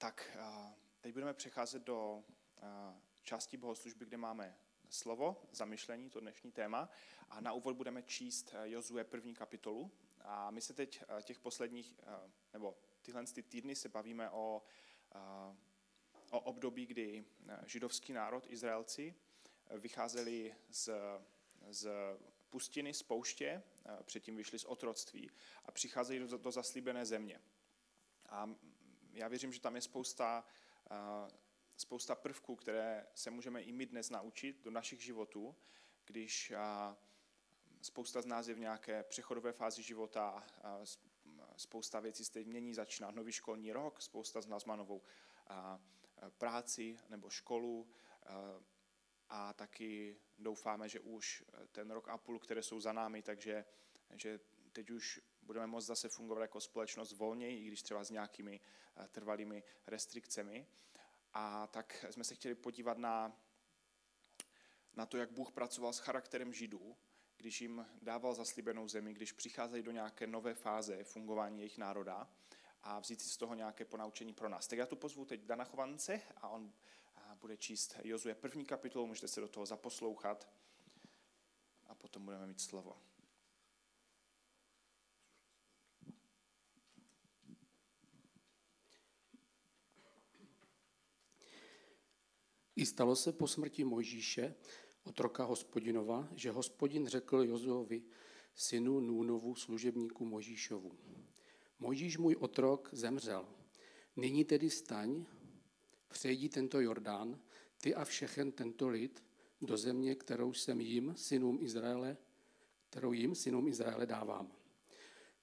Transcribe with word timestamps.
Tak, 0.00 0.38
teď 1.00 1.12
budeme 1.12 1.34
přecházet 1.34 1.82
do 1.82 2.24
části 3.22 3.56
bohoslužby, 3.56 4.04
kde 4.04 4.16
máme 4.16 4.58
slovo, 4.90 5.42
zamyšlení, 5.52 6.10
to 6.10 6.20
dnešní 6.20 6.52
téma. 6.52 6.88
A 7.28 7.40
na 7.40 7.52
úvod 7.52 7.76
budeme 7.76 8.02
číst 8.02 8.54
Jozue 8.62 9.04
první 9.04 9.34
kapitolu. 9.34 9.92
A 10.20 10.50
my 10.50 10.60
se 10.60 10.74
teď 10.74 11.02
těch 11.22 11.38
posledních, 11.38 12.00
nebo 12.52 12.78
tyhle 13.02 13.24
ty 13.24 13.42
týdny 13.42 13.76
se 13.76 13.88
bavíme 13.88 14.30
o, 14.30 14.62
o 16.30 16.40
období, 16.40 16.86
kdy 16.86 17.24
židovský 17.66 18.12
národ, 18.12 18.46
Izraelci, 18.48 19.14
vycházeli 19.78 20.54
z, 20.68 20.90
z 21.70 21.88
pustiny, 22.50 22.94
z 22.94 23.02
pouště, 23.02 23.62
předtím 24.02 24.36
vyšli 24.36 24.58
z 24.58 24.64
otroctví 24.64 25.30
a 25.64 25.72
přicházejí 25.72 26.20
do, 26.20 26.38
do 26.38 26.50
zaslíbené 26.50 27.06
země. 27.06 27.40
A 28.28 28.54
já 29.18 29.28
věřím, 29.28 29.52
že 29.52 29.60
tam 29.60 29.74
je 29.74 29.80
spousta, 29.80 30.44
spousta 31.76 32.14
prvků, 32.14 32.56
které 32.56 33.06
se 33.14 33.30
můžeme 33.30 33.62
i 33.62 33.72
my 33.72 33.86
dnes 33.86 34.10
naučit 34.10 34.62
do 34.62 34.70
našich 34.70 35.00
životů, 35.00 35.56
když 36.04 36.52
spousta 37.82 38.22
z 38.22 38.26
nás 38.26 38.48
je 38.48 38.54
v 38.54 38.58
nějaké 38.58 39.02
přechodové 39.02 39.52
fázi 39.52 39.82
života, 39.82 40.46
spousta 41.56 42.00
věcí 42.00 42.24
se 42.24 42.32
teď 42.32 42.46
mění, 42.46 42.74
začíná 42.74 43.10
nový 43.10 43.32
školní 43.32 43.72
rok, 43.72 44.02
spousta 44.02 44.40
z 44.40 44.46
nás 44.46 44.64
má 44.64 44.76
novou 44.76 45.02
práci 46.38 46.98
nebo 47.08 47.30
školu 47.30 47.88
a 49.28 49.52
taky 49.52 50.20
doufáme, 50.38 50.88
že 50.88 51.00
už 51.00 51.44
ten 51.72 51.90
rok 51.90 52.08
a 52.08 52.18
půl, 52.18 52.38
které 52.38 52.62
jsou 52.62 52.80
za 52.80 52.92
námi, 52.92 53.22
takže 53.22 53.64
že 54.14 54.40
teď 54.78 54.90
už 54.90 55.20
budeme 55.42 55.66
moct 55.66 55.86
zase 55.86 56.08
fungovat 56.08 56.40
jako 56.40 56.60
společnost 56.60 57.12
volněji, 57.12 57.58
i 57.58 57.66
když 57.66 57.82
třeba 57.82 58.04
s 58.04 58.10
nějakými 58.10 58.60
eh, 58.96 59.08
trvalými 59.08 59.64
restrikcemi. 59.86 60.66
A 61.32 61.66
tak 61.66 62.04
jsme 62.10 62.24
se 62.24 62.34
chtěli 62.34 62.54
podívat 62.54 62.98
na, 62.98 63.40
na 64.96 65.06
to, 65.06 65.16
jak 65.16 65.30
Bůh 65.30 65.52
pracoval 65.52 65.92
s 65.92 65.98
charakterem 65.98 66.52
Židů, 66.52 66.96
když 67.36 67.60
jim 67.60 67.86
dával 68.02 68.34
zaslíbenou 68.34 68.88
zemi, 68.88 69.14
když 69.14 69.32
přicházejí 69.32 69.82
do 69.82 69.90
nějaké 69.90 70.26
nové 70.26 70.54
fáze 70.54 71.04
fungování 71.04 71.58
jejich 71.58 71.78
národa 71.78 72.28
a 72.82 73.00
vzít 73.00 73.20
si 73.20 73.28
z 73.28 73.36
toho 73.36 73.54
nějaké 73.54 73.84
ponaučení 73.84 74.32
pro 74.32 74.48
nás. 74.48 74.66
Tak 74.66 74.78
já 74.78 74.86
tu 74.86 74.96
pozvu 74.96 75.24
teď 75.24 75.40
Dana 75.40 75.64
Chovance 75.64 76.20
a 76.36 76.48
on 76.48 76.72
eh, 77.16 77.20
bude 77.34 77.56
číst 77.56 77.96
Jozue 78.04 78.34
první 78.34 78.64
kapitolu, 78.64 79.06
můžete 79.06 79.28
se 79.28 79.40
do 79.40 79.48
toho 79.48 79.66
zaposlouchat 79.66 80.48
a 81.86 81.94
potom 81.94 82.24
budeme 82.24 82.46
mít 82.46 82.60
slovo. 82.60 83.07
I 92.78 92.86
stalo 92.86 93.16
se 93.16 93.32
po 93.32 93.46
smrti 93.46 93.84
Mojžíše, 93.84 94.54
otroka 95.04 95.44
hospodinova, 95.44 96.28
že 96.34 96.50
hospodin 96.50 97.06
řekl 97.06 97.42
Jozovi, 97.42 98.02
synu 98.54 99.00
Núnovu, 99.00 99.54
služebníku 99.54 100.24
Mojžíšovu. 100.24 100.92
Mojžíš 101.78 102.18
můj 102.18 102.36
otrok 102.38 102.88
zemřel. 102.92 103.48
Nyní 104.16 104.44
tedy 104.44 104.70
staň, 104.70 105.24
přejdi 106.08 106.48
tento 106.48 106.80
Jordán, 106.80 107.40
ty 107.82 107.94
a 107.94 108.04
všechen 108.04 108.52
tento 108.52 108.88
lid, 108.88 109.24
do 109.62 109.76
země, 109.76 110.14
kterou 110.14 110.52
jsem 110.52 110.80
jim, 110.80 111.14
synům 111.16 111.58
Izraele, 111.60 112.16
kterou 112.90 113.12
jim, 113.12 113.34
synům 113.34 113.68
Izraele, 113.68 114.06
dávám. 114.06 114.52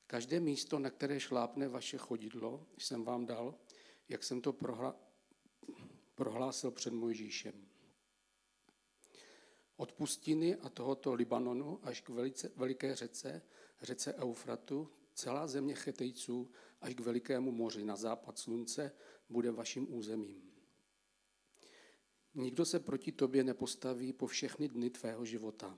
Každé 0.08 0.40
místo, 0.40 0.80
na 0.80 0.90
které 0.90 1.20
šlápne 1.20 1.68
vaše 1.68 1.98
chodidlo, 1.98 2.68
jsem 2.78 3.04
vám 3.04 3.26
dal, 3.26 3.56
jak 4.10 4.24
jsem 4.24 4.42
to 4.42 4.54
prohla, 4.54 5.05
prohlásil 6.16 6.72
před 6.72 6.94
Mojžíšem. 6.94 7.68
Od 9.78 9.92
pustiny 9.92 10.56
a 10.56 10.70
tohoto 10.70 11.14
Libanonu 11.14 11.80
až 11.84 12.02
k 12.02 12.10
velice, 12.10 12.52
veliké 12.56 12.96
řece, 12.96 13.42
řece 13.82 14.14
Eufratu, 14.14 14.90
celá 15.14 15.48
země 15.48 15.76
Chetejců 15.76 16.52
až 16.82 16.94
k 16.94 17.00
velikému 17.00 17.52
moři 17.52 17.84
na 17.84 17.96
západ 17.96 18.40
slunce 18.40 18.92
bude 19.30 19.52
vaším 19.52 19.96
územím. 19.96 20.52
Nikdo 22.34 22.66
se 22.66 22.80
proti 22.80 23.12
tobě 23.12 23.44
nepostaví 23.44 24.14
po 24.14 24.28
všechny 24.28 24.68
dny 24.68 24.90
tvého 24.90 25.26
života. 25.26 25.78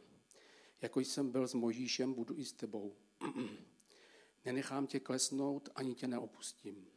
Jako 0.82 1.00
jsem 1.00 1.32
byl 1.32 1.48
s 1.48 1.54
Mojžíšem, 1.54 2.14
budu 2.14 2.38
i 2.38 2.46
s 2.46 2.54
tebou. 2.54 2.96
Nenechám 4.46 4.88
tě 4.88 5.00
klesnout, 5.00 5.70
ani 5.76 5.96
tě 5.96 6.08
neopustím. 6.08 6.88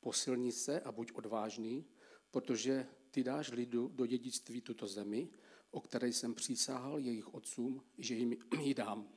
Posilni 0.00 0.52
se 0.52 0.80
a 0.80 0.92
buď 0.92 1.12
odvážný, 1.12 1.84
protože 2.32 2.86
ty 3.10 3.24
dáš 3.24 3.50
lidu 3.50 3.88
do 3.88 4.06
dědictví 4.06 4.60
tuto 4.60 4.86
zemi, 4.86 5.28
o 5.70 5.80
které 5.80 6.08
jsem 6.08 6.34
přísahal 6.34 6.98
jejich 6.98 7.34
otcům, 7.34 7.82
že 7.98 8.14
jim 8.14 8.36
ji 8.60 8.74
dám. 8.74 9.08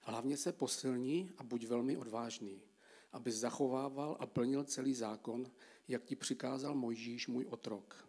Hlavně 0.00 0.36
se 0.36 0.52
posilní 0.52 1.32
a 1.38 1.42
buď 1.42 1.66
velmi 1.66 1.96
odvážný, 1.96 2.62
aby 3.12 3.32
zachovával 3.32 4.16
a 4.20 4.26
plnil 4.26 4.64
celý 4.64 4.94
zákon, 4.94 5.50
jak 5.88 6.04
ti 6.04 6.16
přikázal 6.16 6.74
Mojžíš, 6.74 7.28
můj 7.28 7.46
otrok. 7.50 8.08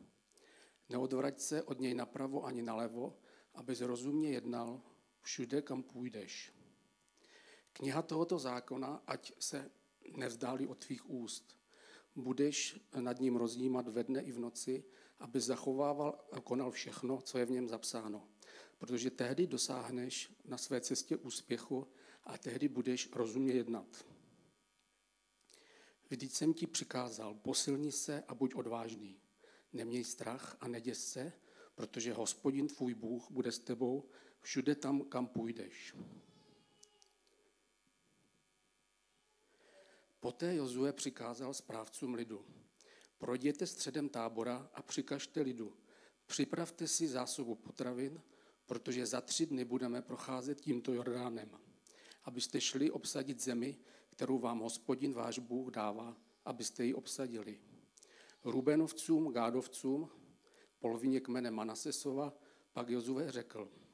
Neodvrať 0.90 1.40
se 1.40 1.64
od 1.64 1.80
něj 1.80 1.94
napravo 1.94 2.46
ani 2.46 2.62
nalevo, 2.62 3.18
aby 3.54 3.76
rozumně 3.80 4.32
jednal 4.32 4.82
všude, 5.22 5.62
kam 5.62 5.84
půjdeš. 5.84 6.54
Kniha 7.74 8.02
tohoto 8.02 8.40
zákona, 8.40 9.04
ať 9.08 9.34
se 9.40 9.72
nevzdálí 10.18 10.68
od 10.68 10.78
tvých 10.86 11.10
úst, 11.10 11.65
budeš 12.16 12.80
nad 13.00 13.20
ním 13.20 13.36
rozjímat 13.36 13.88
ve 13.88 14.04
dne 14.04 14.22
i 14.22 14.32
v 14.32 14.40
noci, 14.40 14.84
aby 15.20 15.40
zachovával 15.40 16.26
a 16.32 16.42
konal 16.42 16.72
všechno, 16.72 17.22
co 17.22 17.38
je 17.38 17.46
v 17.46 17.52
něm 17.52 17.68
zapsáno. 17.68 18.28
Protože 18.78 19.12
tehdy 19.12 19.48
dosáhneš 19.48 20.32
na 20.46 20.58
své 20.58 20.82
cestě 20.82 21.18
úspěchu 21.18 21.88
a 22.24 22.38
tehdy 22.38 22.68
budeš 22.68 23.10
rozumně 23.14 23.54
jednat. 23.54 24.06
Vždyť 26.10 26.32
jsem 26.32 26.54
ti 26.54 26.68
přikázal, 26.68 27.34
posilni 27.34 27.92
se 27.92 28.24
a 28.28 28.36
buď 28.36 28.56
odvážný. 28.56 29.20
Neměj 29.74 30.04
strach 30.04 30.58
a 30.62 30.68
neděs 30.68 31.08
se, 31.08 31.34
protože 31.76 32.14
hospodin 32.14 32.68
tvůj 32.68 32.94
Bůh 32.94 33.32
bude 33.32 33.52
s 33.52 33.60
tebou 33.60 34.10
všude 34.42 34.76
tam, 34.76 35.02
kam 35.02 35.28
půjdeš. 35.28 35.96
Poté 40.26 40.56
Jozue 40.56 40.94
přikázal 40.94 41.54
správcům 41.54 42.14
lidu. 42.14 42.46
Projděte 43.18 43.68
středem 43.68 44.10
tábora 44.10 44.70
a 44.74 44.82
přikažte 44.82 45.42
lidu. 45.42 45.74
Připravte 46.26 46.88
si 46.88 47.08
zásobu 47.08 47.56
potravin, 47.56 48.22
protože 48.66 49.06
za 49.06 49.22
tři 49.22 49.46
dny 49.46 49.66
budeme 49.66 50.02
procházet 50.02 50.62
tímto 50.62 50.94
Jordánem, 50.94 51.50
abyste 52.24 52.62
šli 52.62 52.92
obsadit 52.92 53.42
zemi, 53.42 53.78
kterou 54.10 54.40
vám 54.40 54.60
hospodin 54.60 55.14
váš 55.14 55.40
Bůh 55.40 55.72
dává, 55.72 56.18
abyste 56.46 56.86
ji 56.86 56.94
obsadili. 56.94 57.60
Rubenovcům, 58.44 59.32
Gádovcům, 59.32 60.10
polovině 60.80 61.20
kmene 61.20 61.52
Manasesova, 61.52 62.34
pak 62.74 62.90
Jozue 62.90 63.32
řekl– 63.32 63.72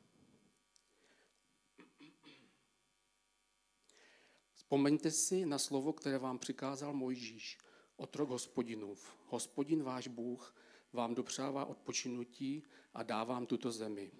Vzpomeňte 4.71 5.11
si 5.11 5.45
na 5.45 5.59
slovo, 5.59 5.93
které 5.93 6.17
vám 6.17 6.39
přikázal 6.39 6.93
Mojžíš, 6.93 7.57
otrok 7.95 8.29
hospodinův. 8.29 9.15
Hospodin 9.27 9.83
váš 9.83 10.07
Bůh 10.07 10.55
vám 10.93 11.15
dopřává 11.15 11.65
odpočinutí 11.65 12.63
a 12.93 13.03
dá 13.03 13.23
vám 13.23 13.45
tuto 13.45 13.71
zemi. 13.71 14.11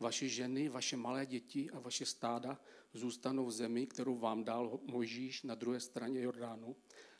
Vaše 0.00 0.28
ženy, 0.28 0.68
vaše 0.68 0.96
malé 0.96 1.26
děti 1.26 1.70
a 1.70 1.78
vaše 1.78 2.06
stáda 2.06 2.60
zůstanou 2.92 3.46
v 3.46 3.52
zemi, 3.52 3.86
kterou 3.86 4.18
vám 4.18 4.44
dal 4.44 4.80
Mojžíš 4.82 5.42
na 5.42 5.54
druhé 5.54 5.80
straně 5.80 6.20
Jordánu 6.20 6.76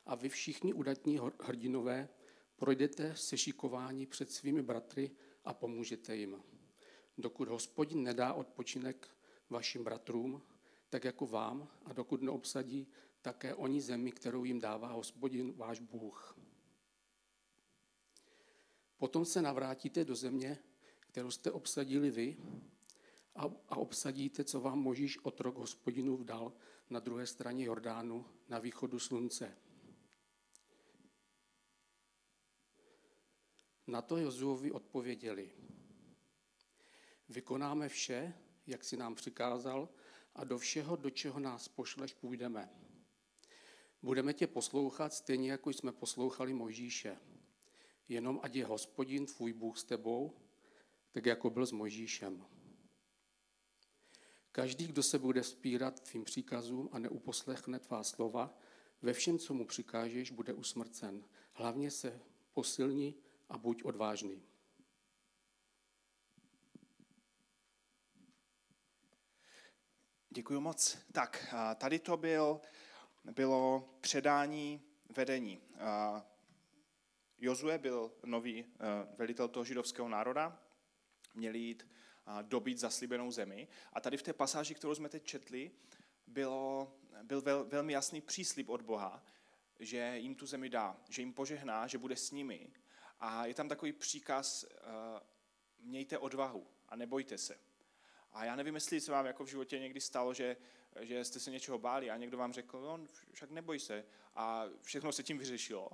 a 0.06 0.14
vy 0.14 0.28
všichni 0.28 0.72
udatní 0.72 1.21
hrdinové 1.42 2.09
projdete 2.56 3.16
se 3.16 3.38
šikování 3.38 4.06
před 4.06 4.30
svými 4.30 4.62
bratry 4.62 5.10
a 5.44 5.54
pomůžete 5.54 6.16
jim. 6.16 6.42
Dokud 7.18 7.48
hospodin 7.48 8.03
nedá 8.03 8.32
odpočinek 8.32 9.09
vašim 9.50 9.84
bratrům, 9.84 10.42
tak 10.92 11.04
jako 11.04 11.27
vám, 11.27 11.68
a 11.84 11.92
dokud 11.92 12.22
neobsadí 12.22 12.86
také 13.22 13.54
oni 13.54 13.80
zemi, 13.80 14.12
kterou 14.12 14.44
jim 14.44 14.60
dává 14.60 14.92
hospodin 14.92 15.53
váš 15.53 15.80
Bůh. 15.80 16.39
Potom 18.97 19.24
se 19.24 19.42
navrátíte 19.42 20.04
do 20.04 20.15
země, 20.15 20.59
kterou 21.00 21.30
jste 21.30 21.50
obsadili 21.50 22.10
vy, 22.10 22.36
a, 23.34 23.44
a 23.68 23.77
obsadíte, 23.77 24.44
co 24.44 24.60
vám 24.60 24.78
Možíš 24.78 25.18
otrok 25.24 25.56
hospodinu 25.56 26.24
dal 26.24 26.53
na 26.91 27.00
druhé 27.00 27.27
straně 27.27 27.65
Jordánu, 27.65 28.27
na 28.48 28.59
východu 28.59 28.98
slunce. 28.98 29.56
Na 33.86 34.03
to 34.03 34.16
Jozuovi 34.16 34.72
odpověděli. 34.72 35.53
Vykonáme 37.28 37.89
vše, 37.89 38.34
jak 38.66 38.84
si 38.84 38.97
nám 38.97 39.15
přikázal, 39.15 39.89
a 40.34 40.44
do 40.44 40.58
všeho, 40.58 40.96
do 40.96 41.10
čeho 41.10 41.40
nás 41.40 41.68
pošleš, 41.68 42.14
půjdeme. 42.14 42.70
Budeme 44.02 44.34
tě 44.34 44.46
poslouchat 44.46 45.12
stejně, 45.14 45.50
jako 45.50 45.70
jsme 45.70 45.92
poslouchali 45.92 46.54
Mojžíše. 46.54 47.18
Jenom 48.08 48.40
ať 48.42 48.54
je 48.54 48.66
hospodin 48.66 49.26
tvůj 49.26 49.52
Bůh 49.52 49.78
s 49.78 49.84
tebou, 49.84 50.36
tak 51.12 51.26
jako 51.26 51.50
byl 51.50 51.66
s 51.66 51.72
Mojžíšem. 51.72 52.46
Každý, 54.52 54.86
kdo 54.86 55.02
se 55.02 55.18
bude 55.18 55.42
spírat 55.42 56.00
tvým 56.00 56.24
příkazům 56.24 56.88
a 56.92 56.98
neuposlechne 56.98 57.78
tvá 57.78 58.02
slova, 58.02 58.58
ve 59.02 59.12
všem, 59.12 59.38
co 59.38 59.54
mu 59.54 59.66
přikážeš, 59.66 60.30
bude 60.30 60.52
usmrcen. 60.52 61.24
Hlavně 61.52 61.90
se 61.90 62.20
posilni 62.52 63.14
a 63.48 63.58
buď 63.58 63.84
odvážný. 63.84 64.42
Děkuji 70.34 70.60
moc. 70.60 70.98
Tak, 71.12 71.54
tady 71.76 71.98
to 71.98 72.16
byl, 72.16 72.60
bylo 73.24 73.88
předání 74.00 74.82
vedení. 75.16 75.62
Jozue 77.38 77.78
byl 77.78 78.12
nový 78.24 78.64
velitel 79.16 79.48
toho 79.48 79.64
židovského 79.64 80.08
národa, 80.08 80.62
měli 81.34 81.58
jít 81.58 81.88
dobít 82.42 82.78
zaslíbenou 82.78 83.30
zemi. 83.30 83.68
A 83.92 84.00
tady 84.00 84.16
v 84.16 84.22
té 84.22 84.32
pasáži, 84.32 84.74
kterou 84.74 84.94
jsme 84.94 85.08
teď 85.08 85.24
četli, 85.24 85.70
bylo, 86.26 86.92
byl 87.22 87.42
vel, 87.42 87.64
velmi 87.64 87.92
jasný 87.92 88.20
příslip 88.20 88.68
od 88.68 88.82
Boha, 88.82 89.24
že 89.80 90.18
jim 90.18 90.34
tu 90.34 90.46
zemi 90.46 90.68
dá, 90.68 91.00
že 91.08 91.22
jim 91.22 91.32
požehná, 91.32 91.86
že 91.86 91.98
bude 91.98 92.16
s 92.16 92.30
nimi. 92.30 92.72
A 93.20 93.46
je 93.46 93.54
tam 93.54 93.68
takový 93.68 93.92
příkaz, 93.92 94.64
mějte 95.78 96.18
odvahu 96.18 96.66
a 96.88 96.96
nebojte 96.96 97.38
se. 97.38 97.72
A 98.32 98.44
já 98.44 98.56
nevím, 98.56 98.74
jestli 98.74 99.00
se 99.00 99.12
vám 99.12 99.26
jako 99.26 99.44
v 99.44 99.48
životě 99.48 99.78
někdy 99.78 100.00
stalo, 100.00 100.34
že, 100.34 100.56
že 101.00 101.24
jste 101.24 101.40
se 101.40 101.50
něčeho 101.50 101.78
báli 101.78 102.10
a 102.10 102.16
někdo 102.16 102.38
vám 102.38 102.52
řekl, 102.52 102.80
no, 102.80 103.06
však 103.32 103.50
neboj 103.50 103.78
se. 103.78 104.04
A 104.34 104.64
všechno 104.82 105.12
se 105.12 105.22
tím 105.22 105.38
vyřešilo. 105.38 105.90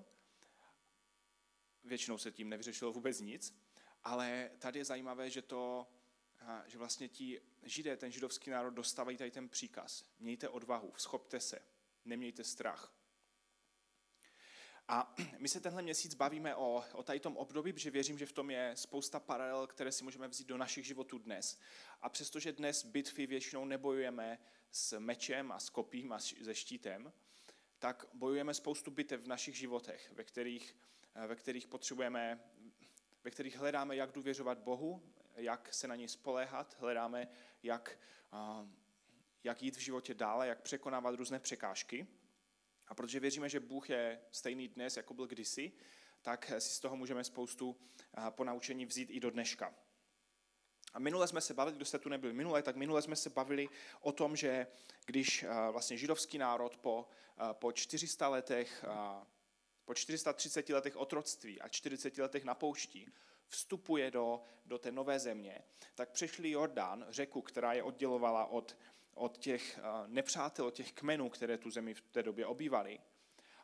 Většinou 1.84 2.18
se 2.18 2.32
tím 2.32 2.48
nevyřešilo 2.48 2.92
vůbec 2.92 3.20
nic. 3.20 3.58
Ale 4.04 4.50
tady 4.58 4.78
je 4.78 4.84
zajímavé, 4.84 5.30
že 5.30 5.42
to, 5.42 5.86
že 6.66 6.78
vlastně 6.78 7.08
ti 7.08 7.40
židé, 7.62 7.96
ten 7.96 8.12
židovský 8.12 8.50
národ, 8.50 8.70
dostávají 8.70 9.16
tady 9.16 9.30
ten 9.30 9.48
příkaz. 9.48 10.04
Mějte 10.18 10.48
odvahu, 10.48 10.92
schopte 10.96 11.40
se, 11.40 11.58
nemějte 12.04 12.44
strach. 12.44 12.97
A 14.88 15.14
my 15.38 15.48
se 15.48 15.60
tenhle 15.60 15.82
měsíc 15.82 16.14
bavíme 16.14 16.54
o, 16.54 16.84
o 16.92 17.02
tady 17.02 17.20
tom 17.20 17.36
období, 17.36 17.72
protože 17.72 17.90
věřím, 17.90 18.18
že 18.18 18.26
v 18.26 18.32
tom 18.32 18.50
je 18.50 18.72
spousta 18.74 19.20
paralel, 19.20 19.66
které 19.66 19.92
si 19.92 20.04
můžeme 20.04 20.28
vzít 20.28 20.46
do 20.46 20.56
našich 20.56 20.86
životů 20.86 21.18
dnes. 21.18 21.60
A 22.02 22.08
přestože 22.08 22.52
dnes 22.52 22.84
bitvy 22.84 23.26
většinou 23.26 23.64
nebojujeme 23.64 24.38
s 24.70 24.98
mečem 24.98 25.52
a 25.52 25.58
s 25.58 25.70
kopím 25.70 26.12
a 26.12 26.18
se 26.18 26.54
štítem, 26.54 27.12
tak 27.78 28.06
bojujeme 28.14 28.54
spoustu 28.54 28.90
bitev 28.90 29.20
v 29.20 29.28
našich 29.28 29.56
životech, 29.56 30.12
ve 30.12 30.24
kterých, 30.24 30.76
ve 31.26 31.36
kterých 31.36 31.68
potřebujeme, 31.68 32.40
ve 33.24 33.30
kterých 33.30 33.56
hledáme, 33.56 33.96
jak 33.96 34.12
důvěřovat 34.12 34.58
Bohu, 34.58 35.02
jak 35.36 35.74
se 35.74 35.88
na 35.88 35.96
něj 35.96 36.08
spoléhat, 36.08 36.76
hledáme, 36.80 37.28
jak, 37.62 37.98
jak 39.44 39.62
jít 39.62 39.76
v 39.76 39.80
životě 39.80 40.14
dále, 40.14 40.48
jak 40.48 40.62
překonávat 40.62 41.14
různé 41.14 41.38
překážky. 41.40 42.06
A 42.88 42.94
protože 42.94 43.20
věříme, 43.20 43.48
že 43.48 43.60
Bůh 43.60 43.90
je 43.90 44.20
stejný 44.30 44.68
dnes, 44.68 44.96
jako 44.96 45.14
byl 45.14 45.26
kdysi, 45.26 45.72
tak 46.22 46.52
si 46.58 46.74
z 46.74 46.80
toho 46.80 46.96
můžeme 46.96 47.24
spoustu 47.24 47.76
ponaučení 48.30 48.86
vzít 48.86 49.10
i 49.10 49.20
do 49.20 49.30
dneška. 49.30 49.74
A 50.94 50.98
minule 50.98 51.28
jsme 51.28 51.40
se 51.40 51.54
bavili, 51.54 51.76
kdo 51.76 51.84
jste 51.84 51.98
tu 51.98 52.08
nebyl 52.08 52.32
minule, 52.32 52.62
tak 52.62 52.76
minule 52.76 53.02
jsme 53.02 53.16
se 53.16 53.30
bavili 53.30 53.68
o 54.00 54.12
tom, 54.12 54.36
že 54.36 54.66
když 55.06 55.44
vlastně 55.70 55.96
židovský 55.96 56.38
národ 56.38 56.76
po, 56.76 57.08
po 57.52 57.72
400 57.72 58.28
letech, 58.28 58.84
po 59.84 59.94
430 59.94 60.68
letech 60.68 60.96
otroctví 60.96 61.60
a 61.60 61.68
40 61.68 62.18
letech 62.18 62.44
na 62.44 62.54
poušti 62.54 63.06
vstupuje 63.48 64.10
do, 64.10 64.42
do 64.66 64.78
té 64.78 64.92
nové 64.92 65.18
země, 65.18 65.58
tak 65.94 66.10
přešli 66.10 66.50
Jordán, 66.50 67.06
řeku, 67.08 67.42
která 67.42 67.72
je 67.72 67.82
oddělovala 67.82 68.46
od, 68.46 68.76
od 69.18 69.38
těch 69.38 69.78
nepřátel, 70.06 70.66
od 70.66 70.74
těch 70.74 70.92
kmenů, 70.92 71.28
které 71.28 71.58
tu 71.58 71.70
zemi 71.70 71.94
v 71.94 72.00
té 72.00 72.22
době 72.22 72.46
obývali. 72.46 72.98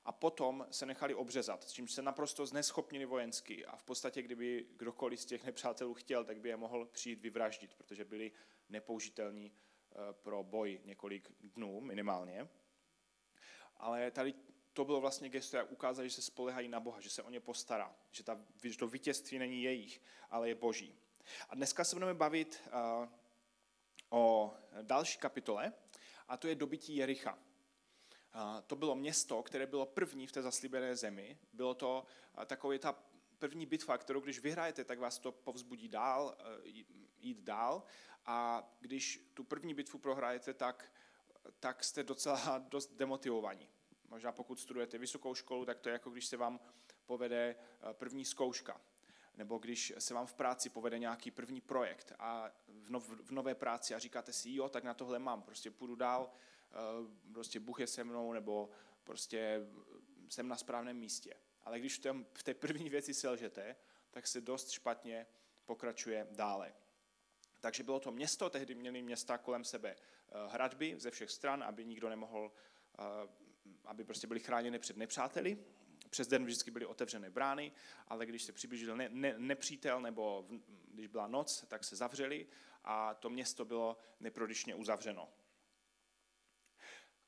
A 0.04 0.12
potom 0.12 0.66
se 0.70 0.86
nechali 0.86 1.14
obřezat, 1.14 1.64
s 1.64 1.72
čím 1.72 1.88
se 1.88 2.02
naprosto 2.02 2.46
zneschopnili 2.46 3.04
vojensky. 3.04 3.66
A 3.66 3.76
v 3.76 3.82
podstatě, 3.82 4.22
kdyby 4.22 4.66
kdokoliv 4.76 5.20
z 5.20 5.24
těch 5.24 5.44
nepřátelů 5.44 5.94
chtěl, 5.94 6.24
tak 6.24 6.40
by 6.40 6.48
je 6.48 6.56
mohl 6.56 6.86
přijít 6.86 7.20
vyvraždit, 7.20 7.74
protože 7.74 8.04
byli 8.04 8.32
nepoužitelní 8.68 9.46
e, 9.46 10.12
pro 10.12 10.42
boj 10.42 10.80
několik 10.84 11.32
dnů 11.40 11.80
minimálně. 11.80 12.48
Ale 13.76 14.10
tady 14.10 14.34
to 14.72 14.84
bylo 14.84 15.00
vlastně 15.00 15.28
gesto, 15.28 15.56
jak 15.56 15.72
ukázat, 15.72 16.04
že 16.04 16.10
se 16.10 16.22
spolehají 16.22 16.68
na 16.68 16.80
Boha, 16.80 17.00
že 17.00 17.10
se 17.10 17.22
o 17.22 17.30
ně 17.30 17.40
postará, 17.40 17.96
že, 18.10 18.22
ta, 18.22 18.40
že 18.64 18.78
to 18.78 18.88
vítězství 18.88 19.38
není 19.38 19.62
jejich, 19.62 20.02
ale 20.30 20.48
je 20.48 20.54
boží. 20.54 20.98
A 21.48 21.54
dneska 21.54 21.84
se 21.84 21.96
budeme 21.96 22.14
bavit 22.14 22.62
uh, 22.66 23.08
o 24.14 24.54
další 24.82 25.18
kapitole, 25.18 25.72
a 26.28 26.36
to 26.36 26.48
je 26.48 26.54
dobytí 26.54 26.96
Jericha. 26.96 27.38
To 28.66 28.76
bylo 28.76 28.94
město, 28.94 29.42
které 29.42 29.66
bylo 29.66 29.86
první 29.86 30.26
v 30.26 30.32
té 30.32 30.42
zaslíbené 30.42 30.96
zemi. 30.96 31.38
Bylo 31.52 31.74
to 31.74 32.04
takový 32.46 32.78
ta 32.78 32.98
první 33.38 33.66
bitva, 33.66 33.98
kterou 33.98 34.20
když 34.20 34.38
vyhrajete, 34.38 34.84
tak 34.84 34.98
vás 34.98 35.18
to 35.18 35.32
povzbudí 35.32 35.88
dál, 35.88 36.36
e, 36.38 36.68
jít 37.16 37.40
dál. 37.40 37.82
A 38.26 38.68
když 38.80 39.30
tu 39.34 39.44
první 39.44 39.74
bitvu 39.74 39.98
prohrajete, 39.98 40.54
tak, 40.54 40.92
tak 41.60 41.84
jste 41.84 42.02
docela 42.02 42.58
dost 42.68 42.92
demotivovaní. 42.92 43.68
Možná 44.08 44.32
pokud 44.32 44.60
studujete 44.60 44.98
vysokou 44.98 45.34
školu, 45.34 45.64
tak 45.64 45.80
to 45.80 45.88
je 45.88 45.92
jako 45.92 46.10
když 46.10 46.26
se 46.26 46.36
vám 46.36 46.60
povede 47.06 47.56
e, 47.90 47.94
první 47.94 48.24
zkouška 48.24 48.80
nebo 49.36 49.58
když 49.58 49.92
se 49.98 50.14
vám 50.14 50.26
v 50.26 50.34
práci 50.34 50.70
povede 50.70 50.98
nějaký 50.98 51.30
první 51.30 51.60
projekt 51.60 52.12
a 52.18 52.50
v, 52.84 52.90
nov, 52.90 53.08
v 53.08 53.30
nové 53.30 53.54
práci 53.54 53.94
a 53.94 53.98
říkáte 53.98 54.32
si, 54.32 54.54
jo, 54.54 54.68
tak 54.68 54.84
na 54.84 54.94
tohle 54.94 55.18
mám, 55.18 55.42
prostě 55.42 55.70
půjdu 55.70 55.94
dál, 55.94 56.32
eh, 56.70 57.32
prostě 57.32 57.60
Bůh 57.60 57.80
je 57.80 57.86
se 57.86 58.04
mnou, 58.04 58.32
nebo 58.32 58.70
prostě 59.04 59.66
jsem 60.28 60.48
na 60.48 60.56
správném 60.56 60.96
místě. 60.96 61.34
Ale 61.62 61.80
když 61.80 62.00
v 62.34 62.42
té 62.42 62.54
první 62.54 62.90
věci 62.90 63.14
selžete, 63.14 63.76
tak 64.10 64.26
se 64.26 64.40
dost 64.40 64.70
špatně 64.70 65.26
pokračuje 65.64 66.26
dále. 66.30 66.74
Takže 67.60 67.82
bylo 67.82 68.00
to 68.00 68.12
město, 68.12 68.50
tehdy 68.50 68.74
měli 68.74 69.02
města 69.02 69.38
kolem 69.38 69.64
sebe 69.64 69.96
eh, 69.96 70.32
hradby 70.48 70.94
ze 70.98 71.10
všech 71.10 71.30
stran, 71.30 71.62
aby 71.62 71.84
nikdo 71.84 72.08
nemohl, 72.08 72.52
eh, 72.98 73.02
aby 73.84 74.04
prostě 74.04 74.26
byli 74.26 74.40
chráněni 74.40 74.78
před 74.78 74.96
nepřáteli, 74.96 75.58
přes 76.14 76.28
den 76.28 76.44
vždycky 76.44 76.70
byly 76.70 76.86
otevřené 76.86 77.30
brány, 77.30 77.72
ale 78.08 78.26
když 78.26 78.42
se 78.42 78.52
přiblížil 78.52 78.96
ne, 78.96 79.08
ne, 79.08 79.34
nepřítel 79.38 80.00
nebo 80.00 80.42
v, 80.48 80.60
když 80.94 81.06
byla 81.06 81.26
noc, 81.26 81.64
tak 81.68 81.84
se 81.84 81.96
zavřeli 81.96 82.46
a 82.84 83.14
to 83.14 83.30
město 83.30 83.64
bylo 83.64 83.98
neprodyšně 84.20 84.74
uzavřeno. 84.74 85.32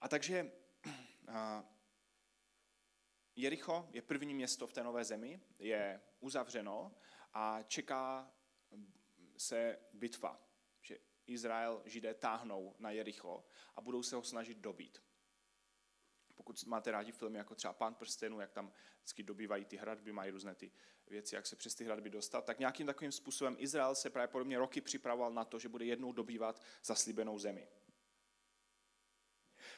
A 0.00 0.08
takže 0.08 0.52
a, 1.28 1.64
Jericho 3.36 3.88
je 3.92 4.02
první 4.02 4.34
město 4.34 4.66
v 4.66 4.72
té 4.72 4.82
nové 4.84 5.04
zemi, 5.04 5.40
je 5.58 6.00
uzavřeno 6.20 6.94
a 7.32 7.62
čeká 7.62 8.32
se 9.36 9.78
bitva, 9.92 10.42
že 10.80 10.98
Izrael, 11.26 11.82
Židé 11.84 12.14
táhnou 12.14 12.76
na 12.78 12.90
Jericho 12.90 13.44
a 13.76 13.80
budou 13.80 14.02
se 14.02 14.16
ho 14.16 14.22
snažit 14.22 14.58
dobít 14.58 15.05
pokud 16.36 16.66
máte 16.66 16.90
rádi 16.90 17.12
filmy 17.12 17.38
jako 17.38 17.54
třeba 17.54 17.72
Pán 17.72 17.94
prstenů, 17.94 18.40
jak 18.40 18.52
tam 18.52 18.72
vždycky 18.98 19.22
dobývají 19.22 19.64
ty 19.64 19.76
hradby, 19.76 20.12
mají 20.12 20.30
různé 20.30 20.54
ty 20.54 20.72
věci, 21.06 21.34
jak 21.34 21.46
se 21.46 21.56
přes 21.56 21.74
ty 21.74 21.84
hradby 21.84 22.10
dostat, 22.10 22.44
tak 22.44 22.58
nějakým 22.58 22.86
takovým 22.86 23.12
způsobem 23.12 23.56
Izrael 23.58 23.94
se 23.94 24.10
pravděpodobně 24.10 24.58
roky 24.58 24.80
připravoval 24.80 25.32
na 25.32 25.44
to, 25.44 25.58
že 25.58 25.68
bude 25.68 25.84
jednou 25.84 26.12
dobývat 26.12 26.62
zaslíbenou 26.84 27.38
zemi. 27.38 27.68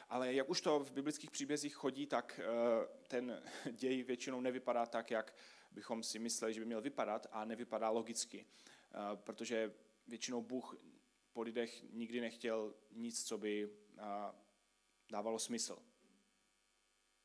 Ale 0.09 0.35
jak 0.35 0.49
už 0.49 0.61
to 0.61 0.81
v 0.81 0.93
biblických 0.93 1.31
příbězích 1.31 1.75
chodí, 1.75 2.07
tak 2.07 2.41
eh, 2.43 2.89
ten 3.09 3.43
děj 3.73 4.03
většinou 4.03 4.41
nevypadá 4.41 4.87
tak, 4.87 5.11
jak 5.11 5.35
bychom 5.71 6.03
si 6.03 6.19
mysleli, 6.19 6.55
že 6.55 6.61
by 6.61 6.67
měl 6.67 6.81
vypadat 6.81 7.27
a 7.31 7.45
nevypadá 7.45 7.91
logicky. 7.91 8.47
Eh, 8.47 9.17
protože 9.17 9.75
většinou 10.07 10.43
Bůh 10.43 10.77
po 11.33 11.43
lidech 11.43 11.83
nikdy 11.93 12.21
nechtěl 12.21 12.75
nic, 12.91 13.25
co 13.25 13.39
by 13.39 13.71
eh, 13.99 14.03
dávalo 15.11 15.39
smysl 15.39 15.79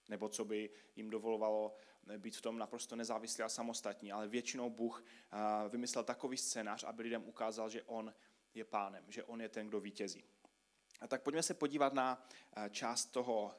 nebo 0.10 0.30
co 0.30 0.46
by 0.46 0.70
jim 0.96 1.10
dovolovalo 1.10 1.76
být 2.18 2.38
v 2.38 2.42
tom 2.42 2.58
naprosto 2.58 2.96
nezávislí 2.96 3.44
a 3.44 3.50
samostatní. 3.50 4.12
Ale 4.12 4.28
většinou 4.28 4.70
Bůh 4.70 5.04
vymyslel 5.70 6.04
takový 6.04 6.38
scénář, 6.38 6.84
aby 6.84 7.04
lidem 7.04 7.24
ukázal, 7.26 7.70
že 7.70 7.84
On 7.84 8.14
je 8.54 8.66
pánem, 8.66 9.06
že 9.08 9.24
On 9.24 9.42
je 9.42 9.50
ten, 9.50 9.68
kdo 9.68 9.80
vítězí. 9.80 10.24
A 11.02 11.08
tak 11.08 11.22
pojďme 11.22 11.44
se 11.44 11.54
podívat 11.54 11.94
na 11.94 12.28
část 12.70 13.06
toho, 13.06 13.56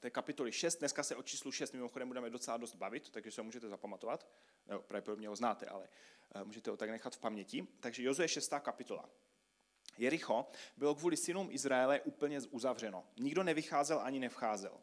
té 0.00 0.10
kapitoly 0.10 0.52
6. 0.52 0.78
Dneska 0.78 1.02
se 1.02 1.16
o 1.16 1.22
číslu 1.22 1.52
6 1.52 1.72
mimochodem 1.72 2.08
budeme 2.08 2.30
docela 2.30 2.56
dost 2.56 2.74
bavit, 2.74 3.10
takže 3.10 3.30
se 3.30 3.40
ho 3.40 3.44
můžete 3.44 3.68
zapamatovat. 3.68 4.28
No, 4.66 4.82
pravděpodobně 4.82 5.28
ho 5.28 5.36
znáte, 5.36 5.66
ale 5.66 5.88
můžete 6.44 6.70
ho 6.70 6.76
tak 6.76 6.90
nechat 6.90 7.16
v 7.16 7.18
paměti. 7.18 7.66
Takže 7.80 8.02
Jozue 8.02 8.28
6. 8.28 8.52
kapitola. 8.60 9.10
Jericho 9.98 10.46
bylo 10.76 10.94
kvůli 10.94 11.16
synům 11.16 11.48
Izraele 11.50 12.00
úplně 12.00 12.40
uzavřeno. 12.50 13.06
Nikdo 13.18 13.42
nevycházel 13.42 14.00
ani 14.00 14.18
nevcházel. 14.18 14.80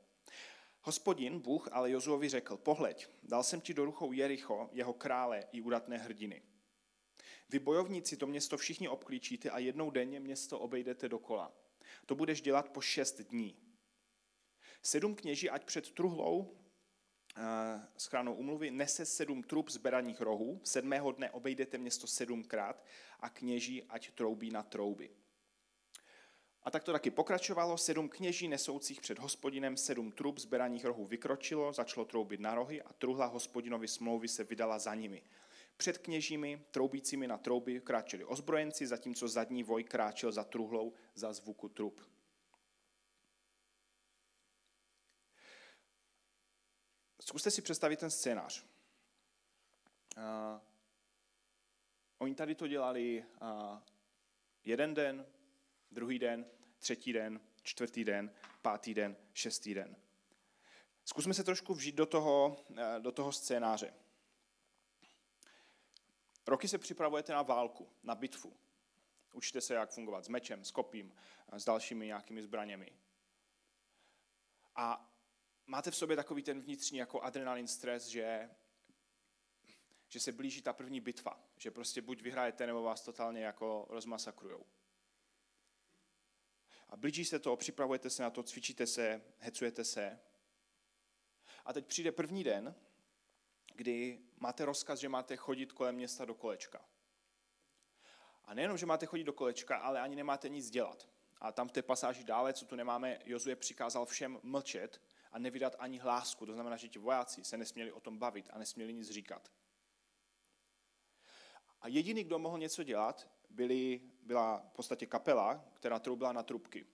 Hospodin, 0.88 1.40
Bůh, 1.40 1.70
ale 1.72 1.92
Jozuovi 1.92 2.30
řekl, 2.30 2.58
pohleď, 2.58 3.08
dal 3.24 3.44
jsem 3.44 3.62
ti 3.62 3.74
do 3.74 3.86
rukou 3.86 4.12
Jericho, 4.12 4.70
jeho 4.72 4.94
krále 4.94 5.44
i 5.52 5.62
udatné 5.62 5.98
hrdiny. 5.98 6.42
Vy 7.50 7.60
bojovníci 7.60 8.18
to 8.18 8.28
město 8.28 8.58
všichni 8.58 8.90
obklíčíte 8.90 9.50
a 9.50 9.60
jednou 9.60 9.92
denně 9.92 10.20
město 10.20 10.60
obejdete 10.60 11.10
dokola. 11.10 11.52
To 12.06 12.16
budeš 12.16 12.42
dělat 12.42 12.70
po 12.70 12.82
šest 12.82 13.22
dní. 13.22 13.56
Sedm 14.82 15.16
kněží, 15.16 15.50
ať 15.50 15.66
před 15.66 15.92
truhlou 15.92 16.58
eh, 17.38 17.42
s 17.98 18.06
chránou 18.06 18.34
umluvy 18.34 18.72
nese 18.72 19.06
sedm 19.06 19.44
trup 19.44 19.70
zberaných 19.70 20.22
rohů, 20.22 20.62
sedmého 20.64 21.12
dne 21.12 21.32
obejdete 21.32 21.78
město 21.78 22.08
sedmkrát 22.08 22.86
a 23.20 23.30
kněží, 23.30 23.84
ať 23.84 24.12
troubí 24.12 24.52
na 24.52 24.64
trouby. 24.64 25.10
A 26.66 26.72
tak 26.72 26.84
to 26.84 26.92
taky 26.92 27.12
pokračovalo. 27.12 27.78
Sedm 27.78 28.10
kněží 28.10 28.48
nesoucích 28.48 29.02
před 29.02 29.20
hospodinem, 29.20 29.78
sedm 29.78 30.12
trup 30.12 30.40
zberaných 30.40 30.86
rohů 30.86 31.06
vykročilo, 31.06 31.74
začalo 31.74 32.06
troubit 32.06 32.40
na 32.40 32.56
rohy 32.56 32.82
a 32.82 32.94
truhla 32.94 33.26
hospodinovi 33.26 33.88
smlouvy 33.88 34.28
se 34.28 34.44
vydala 34.44 34.80
za 34.80 34.96
nimi. 34.96 35.24
Před 35.78 35.98
kněžími, 35.98 36.66
troubícími 36.72 37.28
na 37.28 37.38
trouby, 37.38 37.82
kráčeli 37.82 38.26
ozbrojenci, 38.26 38.88
zatímco 38.88 39.28
zadní 39.28 39.64
voj 39.64 39.84
kráčel 39.84 40.32
za 40.32 40.44
truhlou 40.44 40.94
za 41.16 41.34
zvuku 41.34 41.70
trup. 41.70 42.02
Zkuste 47.22 47.52
si 47.52 47.62
představit 47.62 48.00
ten 48.00 48.12
scénář. 48.12 48.66
Uh, 50.18 50.24
oni 52.18 52.36
tady 52.36 52.56
to 52.56 52.68
dělali 52.68 53.26
uh, 53.42 53.80
jeden 54.64 54.94
den, 54.94 55.26
druhý 55.92 56.20
den, 56.20 56.46
třetí 56.86 57.14
den, 57.14 57.42
čtvrtý 57.64 58.04
den, 58.04 58.34
pátý 58.62 58.94
den, 58.94 59.18
šestý 59.34 59.74
den. 59.74 59.96
Zkusme 61.06 61.34
se 61.34 61.44
trošku 61.44 61.74
vžít 61.74 61.96
do 61.96 62.06
toho, 62.06 62.66
uh, 62.70 62.78
do 63.00 63.12
toho 63.12 63.32
scénáře. 63.32 63.94
Roky 66.48 66.68
se 66.68 66.78
připravujete 66.78 67.34
na 67.34 67.42
válku, 67.42 67.90
na 68.04 68.16
bitvu. 68.16 68.58
Učíte 69.34 69.62
se, 69.62 69.74
jak 69.74 69.92
fungovat 69.92 70.26
s 70.26 70.28
mečem, 70.28 70.66
s 70.66 70.72
kopím, 70.72 71.14
s 71.52 71.66
dalšími 71.66 72.06
nějakými 72.06 72.44
zbraněmi. 72.44 72.92
A 74.76 75.16
máte 75.66 75.92
v 75.92 75.96
sobě 75.96 76.16
takový 76.16 76.44
ten 76.44 76.62
vnitřní 76.62 76.98
jako 76.98 77.22
adrenalin 77.22 77.68
stres, 77.68 78.08
že, 78.08 78.50
že 80.08 80.20
se 80.20 80.32
blíží 80.32 80.62
ta 80.62 80.74
první 80.74 81.02
bitva. 81.02 81.40
Že 81.58 81.72
prostě 81.72 82.02
buď 82.02 82.22
vyhrajete, 82.22 82.68
nebo 82.68 82.84
vás 82.84 83.02
totálně 83.02 83.44
jako 83.44 83.86
rozmasakrujou. 83.90 84.66
A 86.90 86.98
blíží 86.98 87.26
se 87.26 87.40
to, 87.40 87.56
připravujete 87.56 88.10
se 88.10 88.24
na 88.24 88.30
to, 88.30 88.44
cvičíte 88.44 88.88
se, 88.88 89.22
hecujete 89.40 89.84
se. 89.84 90.20
A 91.66 91.74
teď 91.74 91.86
přijde 91.86 92.12
první 92.12 92.44
den, 92.44 92.76
kdy 93.76 94.20
máte 94.38 94.66
rozkaz, 94.66 95.00
že 95.00 95.10
máte 95.10 95.36
chodit 95.36 95.72
kolem 95.72 95.96
města 95.96 96.26
do 96.26 96.36
kolečka. 96.36 96.86
A 98.44 98.54
nejenom, 98.54 98.78
že 98.78 98.86
máte 98.86 99.06
chodit 99.06 99.24
do 99.24 99.34
kolečka, 99.34 99.78
ale 99.78 100.02
ani 100.02 100.16
nemáte 100.16 100.50
nic 100.50 100.70
dělat. 100.70 101.10
A 101.38 101.52
tam 101.52 101.68
v 101.68 101.72
té 101.72 101.82
pasáži 101.82 102.24
dále, 102.24 102.54
co 102.54 102.66
tu 102.66 102.76
nemáme, 102.76 103.20
Jozue 103.26 103.56
přikázal 103.56 104.06
všem 104.06 104.40
mlčet 104.44 105.02
a 105.32 105.40
nevydat 105.40 105.76
ani 105.80 105.98
hlásku. 105.98 106.46
To 106.46 106.54
znamená, 106.54 106.78
že 106.78 106.90
ti 106.90 107.00
vojáci 107.00 107.44
se 107.44 107.58
nesměli 107.58 107.92
o 107.92 108.00
tom 108.00 108.18
bavit 108.18 108.50
a 108.54 108.58
nesměli 108.58 108.94
nic 108.94 109.10
říkat. 109.10 109.52
A 111.82 111.88
jediný, 111.88 112.24
kdo 112.24 112.40
mohl 112.40 112.58
něco 112.58 112.84
dělat, 112.84 113.30
byli, 113.50 114.02
byla 114.22 114.58
v 114.70 114.74
podstatě 114.74 115.06
kapela, 115.06 115.66
která 115.74 116.00
troubila 116.00 116.34
na 116.34 116.44
trubky. 116.44 116.86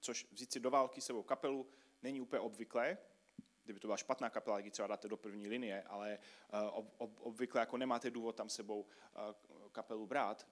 Což 0.00 0.26
vzít 0.32 0.52
si 0.52 0.60
do 0.60 0.70
války 0.70 1.00
sebou 1.00 1.22
kapelu 1.22 1.68
není 2.02 2.20
úplně 2.20 2.40
obvyklé, 2.40 2.98
kdyby 3.64 3.80
to 3.80 3.88
byla 3.88 3.96
špatná 3.96 4.30
kapela, 4.30 4.58
ji 4.58 4.70
třeba 4.70 4.88
dáte 4.88 5.08
do 5.08 5.16
první 5.16 5.48
linie, 5.48 5.82
ale 5.82 6.18
uh, 6.52 6.78
ob, 6.78 6.94
ob, 6.98 7.20
obvykle 7.20 7.60
jako 7.60 7.76
nemáte 7.76 8.10
důvod 8.10 8.36
tam 8.36 8.48
sebou 8.48 8.80
uh, 8.80 9.68
kapelu 9.72 10.06
brát. 10.06 10.48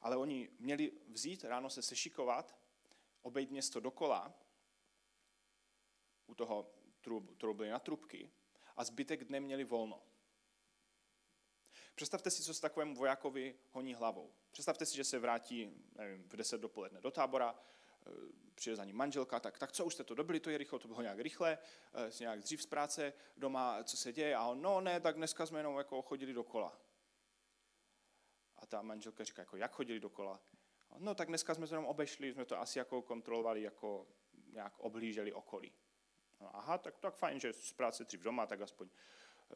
Ale 0.00 0.16
oni 0.16 0.48
měli 0.58 0.92
vzít, 1.08 1.44
ráno 1.44 1.70
se 1.70 1.82
sešikovat, 1.82 2.58
obejít 3.22 3.50
město 3.50 3.80
dokola, 3.80 4.34
u 6.26 6.34
toho 6.34 6.72
byly 7.52 7.70
na 7.70 7.78
trubky, 7.78 8.30
a 8.76 8.84
zbytek 8.84 9.24
dne 9.24 9.40
měli 9.40 9.64
volno. 9.64 10.02
Představte 12.00 12.30
si, 12.30 12.42
co 12.42 12.54
se 12.54 12.60
takovému 12.60 12.94
vojákovi 12.94 13.54
honí 13.70 13.94
hlavou. 13.94 14.32
Představte 14.50 14.86
si, 14.86 14.96
že 14.96 15.04
se 15.04 15.18
vrátí 15.18 15.72
nevím, 15.98 16.28
v 16.28 16.36
10 16.36 16.60
dopoledne 16.60 17.00
do 17.00 17.10
tábora, 17.10 17.60
Eh, 18.06 18.10
přijde 18.54 18.76
za 18.76 18.84
ním 18.84 18.96
manželka, 18.96 19.40
tak, 19.40 19.58
tak 19.58 19.72
co, 19.72 19.84
už 19.84 19.94
jste 19.94 20.04
to 20.04 20.14
dobili, 20.14 20.40
to 20.40 20.50
je 20.50 20.58
rychle, 20.58 20.78
to 20.78 20.88
bylo 20.88 21.02
nějak 21.02 21.18
rychle, 21.18 21.58
eh, 21.94 22.10
si 22.10 22.22
nějak 22.22 22.40
dřív 22.40 22.62
z 22.62 22.66
práce 22.66 23.12
doma, 23.36 23.84
co 23.84 23.96
se 23.96 24.12
děje, 24.12 24.36
a 24.36 24.46
on, 24.46 24.62
no 24.62 24.80
ne, 24.80 25.00
tak 25.00 25.16
dneska 25.16 25.46
jsme 25.46 25.58
jenom 25.58 25.78
jako 25.78 26.02
chodili 26.02 26.32
dokola. 26.32 26.80
A 28.56 28.66
ta 28.66 28.82
manželka 28.82 29.24
říká, 29.24 29.42
jako, 29.42 29.56
jak 29.56 29.72
chodili 29.72 30.00
dokola? 30.00 30.40
No 30.98 31.14
tak 31.14 31.28
dneska 31.28 31.54
jsme 31.54 31.66
to 31.66 31.74
jenom 31.74 31.86
obešli, 31.86 32.32
jsme 32.32 32.44
to 32.44 32.60
asi 32.60 32.78
jako 32.78 33.02
kontrolovali, 33.02 33.62
jako 33.62 34.06
nějak 34.52 34.78
oblíželi 34.78 35.32
okolí. 35.32 35.72
No, 36.40 36.56
aha, 36.56 36.78
tak, 36.78 36.98
tak 36.98 37.14
fajn, 37.14 37.40
že 37.40 37.52
z 37.52 37.72
práce 37.72 38.04
dřív 38.04 38.20
doma, 38.20 38.46
tak 38.46 38.60
aspoň 38.60 38.88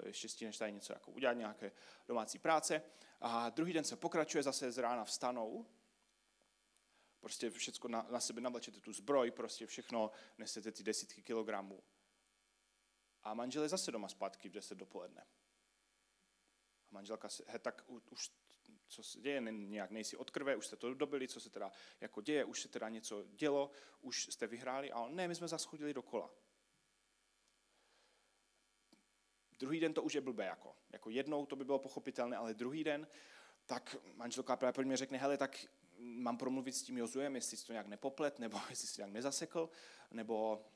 ještě 0.07 0.47
než 0.47 0.59
tady 0.59 0.73
něco 0.73 0.93
jako 0.93 1.11
udělat, 1.11 1.33
nějaké 1.33 1.73
domácí 2.07 2.39
práce. 2.39 2.83
A 3.21 3.51
druhý 3.51 3.73
den 3.73 3.85
se 3.85 3.97
pokračuje, 3.97 4.43
zase 4.43 4.73
z 4.73 4.79
rána 4.79 5.05
vstanou, 5.05 5.67
Prostě 7.25 7.51
všechno 7.51 7.89
na, 7.89 8.07
na 8.11 8.21
sebe 8.21 8.41
navlečete 8.41 8.81
tu 8.81 8.93
zbroj, 8.93 9.31
prostě 9.31 9.67
všechno, 9.67 10.11
nesete 10.39 10.73
ty 10.73 10.83
desítky 10.83 11.23
kilogramů. 11.23 11.83
A 13.23 13.35
manžel 13.35 13.63
je 13.63 13.69
zase 13.69 13.93
doma 13.93 14.09
zpátky 14.09 14.49
v 14.49 14.53
10 14.53 14.79
dopoledne. 14.79 15.27
A 16.89 16.91
manželka 16.91 17.29
se, 17.29 17.45
he, 17.47 17.59
tak 17.59 17.85
už 18.11 18.33
co 18.89 19.03
se 19.03 19.21
děje, 19.21 19.41
nějak 19.41 19.91
nejsi 19.91 20.17
od 20.17 20.31
krve, 20.31 20.57
už 20.57 20.67
jste 20.67 20.77
to 20.77 20.95
dobili, 20.95 21.29
co 21.29 21.41
se 21.41 21.51
teda 21.51 21.73
jako 22.01 22.21
děje, 22.21 22.45
už 22.45 22.63
se 22.63 22.69
teda 22.69 22.89
něco 22.89 23.25
dělo, 23.25 23.71
už 24.01 24.25
jste 24.25 24.47
vyhráli 24.47 24.93
a 24.93 25.01
on, 25.01 25.17
ne, 25.17 25.29
my 25.29 25.35
jsme 25.35 25.49
zase 25.49 25.69
chodili 25.69 25.95
dokola. 25.95 26.31
Druhý 29.59 29.81
den 29.81 29.95
to 29.95 30.03
už 30.03 30.15
je 30.15 30.21
blbé, 30.21 30.45
jako, 30.45 30.77
jako 30.93 31.11
jednou 31.11 31.47
to 31.47 31.57
by 31.57 31.65
bylo 31.65 31.79
pochopitelné, 31.79 32.37
ale 32.37 32.55
druhý 32.55 32.85
den, 32.85 33.07
tak 33.67 33.97
manželka 34.15 34.59
mě 34.83 34.97
řekne, 34.97 35.19
hele, 35.19 35.37
tak 35.37 35.67
mám 35.99 36.37
promluvit 36.37 36.73
s 36.73 36.83
tím 36.83 36.99
Jozuem, 36.99 37.35
jestli 37.35 37.57
to 37.57 37.73
nějak 37.73 37.87
nepoplet, 37.87 38.39
nebo 38.39 38.61
jestli 38.71 38.89
se 38.89 39.01
nějak 39.01 39.13
nezasekl, 39.13 39.71
nebo 40.11 40.67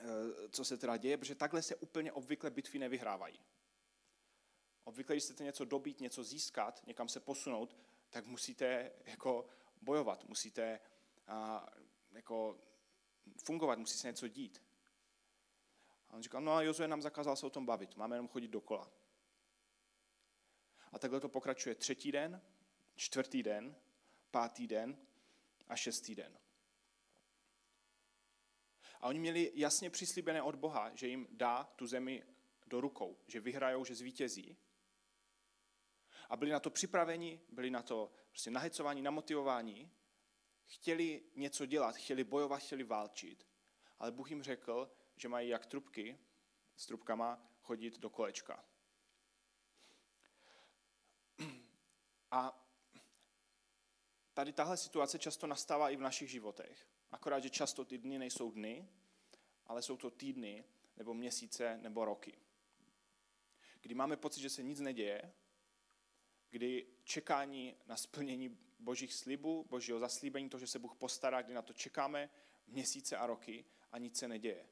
eh, 0.00 0.48
co 0.50 0.64
se 0.64 0.76
teda 0.76 0.96
děje, 0.96 1.16
protože 1.16 1.34
takhle 1.34 1.62
se 1.62 1.76
úplně 1.76 2.12
obvykle 2.12 2.50
bitvy 2.50 2.78
nevyhrávají. 2.78 3.40
Obvykle, 4.84 5.14
když 5.14 5.24
chcete 5.24 5.44
něco 5.44 5.64
dobít, 5.64 6.00
něco 6.00 6.24
získat, 6.24 6.86
někam 6.86 7.08
se 7.08 7.20
posunout, 7.20 7.76
tak 8.10 8.26
musíte 8.26 8.92
jako 9.04 9.46
bojovat, 9.82 10.24
musíte 10.24 10.80
a, 11.26 11.66
jako 12.12 12.58
fungovat, 13.44 13.78
musí 13.78 13.98
se 13.98 14.06
něco 14.06 14.28
dít. 14.28 14.62
A 16.08 16.12
on 16.12 16.22
říkal, 16.22 16.40
no 16.40 16.52
a 16.52 16.62
Jozue 16.62 16.88
nám 16.88 17.02
zakázal 17.02 17.36
se 17.36 17.46
o 17.46 17.50
tom 17.50 17.66
bavit, 17.66 17.96
máme 17.96 18.16
jenom 18.16 18.28
chodit 18.28 18.48
dokola. 18.48 18.92
A 20.92 20.98
takhle 20.98 21.20
to 21.20 21.28
pokračuje 21.28 21.74
třetí 21.74 22.12
den, 22.12 22.42
čtvrtý 22.94 23.42
den, 23.42 23.76
pátý 24.30 24.66
den 24.66 25.06
a 25.68 25.76
šestý 25.76 26.14
den. 26.14 26.38
A 29.00 29.06
oni 29.06 29.18
měli 29.18 29.52
jasně 29.54 29.90
přislíbené 29.90 30.42
od 30.42 30.54
Boha, 30.54 30.94
že 30.94 31.08
jim 31.08 31.28
dá 31.30 31.64
tu 31.64 31.86
zemi 31.86 32.22
do 32.66 32.80
rukou, 32.80 33.18
že 33.26 33.40
vyhrajou, 33.40 33.84
že 33.84 33.94
zvítězí. 33.94 34.56
A 36.28 36.36
byli 36.36 36.50
na 36.50 36.60
to 36.60 36.70
připraveni, 36.70 37.40
byli 37.48 37.70
na 37.70 37.82
to 37.82 38.12
prostě 38.28 38.50
nahecováni, 38.50 39.02
namotivováni, 39.02 39.90
chtěli 40.66 41.22
něco 41.34 41.66
dělat, 41.66 41.96
chtěli 41.96 42.24
bojovat, 42.24 42.58
chtěli 42.58 42.84
válčit, 42.84 43.46
ale 43.98 44.12
Bůh 44.12 44.30
jim 44.30 44.42
řekl, 44.42 44.90
že 45.16 45.28
mají 45.28 45.48
jak 45.48 45.66
trubky 45.66 46.18
s 46.76 46.86
trubkama 46.86 47.50
chodit 47.60 47.98
do 47.98 48.10
kolečka. 48.10 48.64
A 52.30 52.68
tady 54.34 54.52
tahle 54.52 54.76
situace 54.76 55.18
často 55.18 55.46
nastává 55.46 55.90
i 55.90 55.96
v 55.96 56.00
našich 56.00 56.30
životech. 56.30 56.88
Akorát, 57.10 57.40
že 57.40 57.50
často 57.50 57.84
ty 57.84 57.98
dny 57.98 58.18
nejsou 58.18 58.50
dny, 58.50 58.88
ale 59.66 59.82
jsou 59.82 59.96
to 59.96 60.10
týdny, 60.10 60.64
nebo 60.96 61.14
měsíce, 61.14 61.78
nebo 61.82 62.04
roky. 62.04 62.38
Kdy 63.80 63.94
máme 63.94 64.16
pocit, 64.16 64.40
že 64.40 64.50
se 64.50 64.62
nic 64.62 64.80
neděje, 64.80 65.32
kdy 66.50 66.86
čekání 67.04 67.76
na 67.86 67.96
splnění 67.96 68.58
božích 68.78 69.14
slibů, 69.14 69.66
božího 69.70 69.98
zaslíbení, 69.98 70.48
to, 70.48 70.58
že 70.58 70.66
se 70.66 70.78
Bůh 70.78 70.96
postará, 70.96 71.42
kdy 71.42 71.54
na 71.54 71.62
to 71.62 71.72
čekáme 71.72 72.30
měsíce 72.66 73.16
a 73.16 73.26
roky 73.26 73.64
a 73.92 73.98
nic 73.98 74.18
se 74.18 74.28
neděje. 74.28 74.68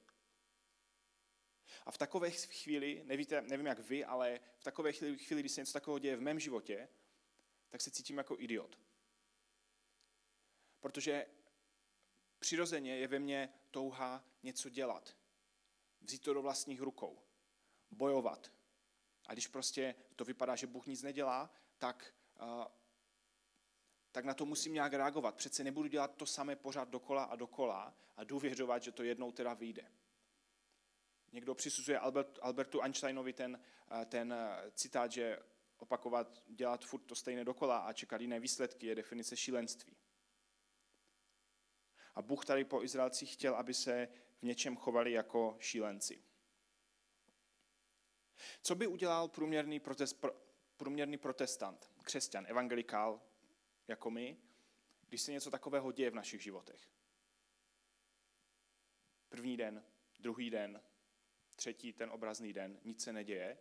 A 1.87 1.91
v 1.91 1.99
takové 1.99 2.31
chvíli, 2.31 3.03
nevíte, 3.05 3.43
nevím 3.43 3.67
jak 3.67 3.79
vy, 3.79 4.05
ale 4.05 4.41
v 4.59 4.65
takové 4.65 4.93
chvíli, 4.93 5.41
kdy 5.41 5.49
se 5.49 5.61
něco 5.61 5.73
takového 5.73 5.99
děje 5.99 6.17
v 6.17 6.21
mém 6.21 6.41
životě, 6.41 6.89
tak 7.71 7.81
se 7.81 7.91
cítím 7.91 8.19
jako 8.19 8.37
idiot. 8.39 8.79
Protože 10.81 11.27
přirozeně 12.39 12.97
je 12.97 13.09
ve 13.09 13.19
mně 13.19 13.53
touha 13.71 14.25
něco 14.43 14.69
dělat. 14.69 15.17
Vzít 16.01 16.23
to 16.23 16.35
do 16.35 16.43
vlastních 16.43 16.81
rukou. 16.81 17.23
Bojovat. 17.91 18.53
A 19.27 19.33
když 19.33 19.47
prostě 19.47 19.95
to 20.17 20.25
vypadá, 20.25 20.57
že 20.57 20.67
Bůh 20.67 20.87
nic 20.87 21.03
nedělá, 21.03 21.51
tak, 21.79 22.15
uh, 22.43 22.65
tak 24.13 24.25
na 24.25 24.35
to 24.35 24.47
musím 24.47 24.73
nějak 24.73 24.93
reagovat. 24.93 25.37
Přece 25.37 25.65
nebudu 25.65 25.89
dělat 25.89 26.17
to 26.17 26.27
samé 26.27 26.57
pořád 26.57 26.89
dokola 26.89 27.25
a 27.25 27.37
dokola 27.37 27.97
a 28.17 28.25
důvěřovat, 28.25 28.83
že 28.83 28.93
to 28.93 29.03
jednou 29.03 29.33
teda 29.33 29.55
vyjde. 29.55 29.93
Někdo 31.35 31.55
přisuzuje 31.55 31.99
Albert, 31.99 32.39
Albertu 32.43 32.83
Einsteinovi 32.83 33.33
ten, 33.33 33.61
ten 34.07 34.35
citát, 34.75 35.13
že 35.13 35.39
opakovat, 35.77 36.43
dělat 36.47 36.85
furt 36.85 37.01
to 37.01 37.15
stejné 37.15 37.45
dokola 37.45 37.79
a 37.79 37.93
čekat 37.93 38.21
jiné 38.21 38.41
výsledky 38.41 38.87
je 38.87 38.95
definice 38.95 39.37
šílenství. 39.37 39.97
A 42.15 42.23
Bůh 42.23 42.45
tady 42.45 42.65
po 42.65 42.83
Izraelcích 42.83 43.33
chtěl, 43.33 43.55
aby 43.55 43.75
se 43.75 44.09
v 44.39 44.43
něčem 44.43 44.77
chovali 44.77 45.13
jako 45.13 45.57
šílenci. 45.61 46.25
Co 48.63 48.75
by 48.75 48.87
udělal 48.87 49.29
průměrný, 49.29 49.81
protest, 49.81 50.25
průměrný 50.77 51.19
protestant, 51.19 51.91
křesťan, 52.03 52.47
evangelikál 52.49 53.23
jako 53.89 54.11
my, 54.11 54.39
když 55.09 55.23
se 55.23 55.33
něco 55.33 55.51
takového 55.51 55.93
děje 55.93 56.11
v 56.11 56.15
našich 56.15 56.43
životech? 56.43 56.89
První 59.29 59.57
den, 59.57 59.85
druhý 60.19 60.51
den, 60.51 60.83
třetí 61.57 61.93
ten 61.93 62.11
obrazný 62.11 62.53
den, 62.53 62.81
nic 62.85 63.03
se 63.03 63.13
neděje, 63.13 63.59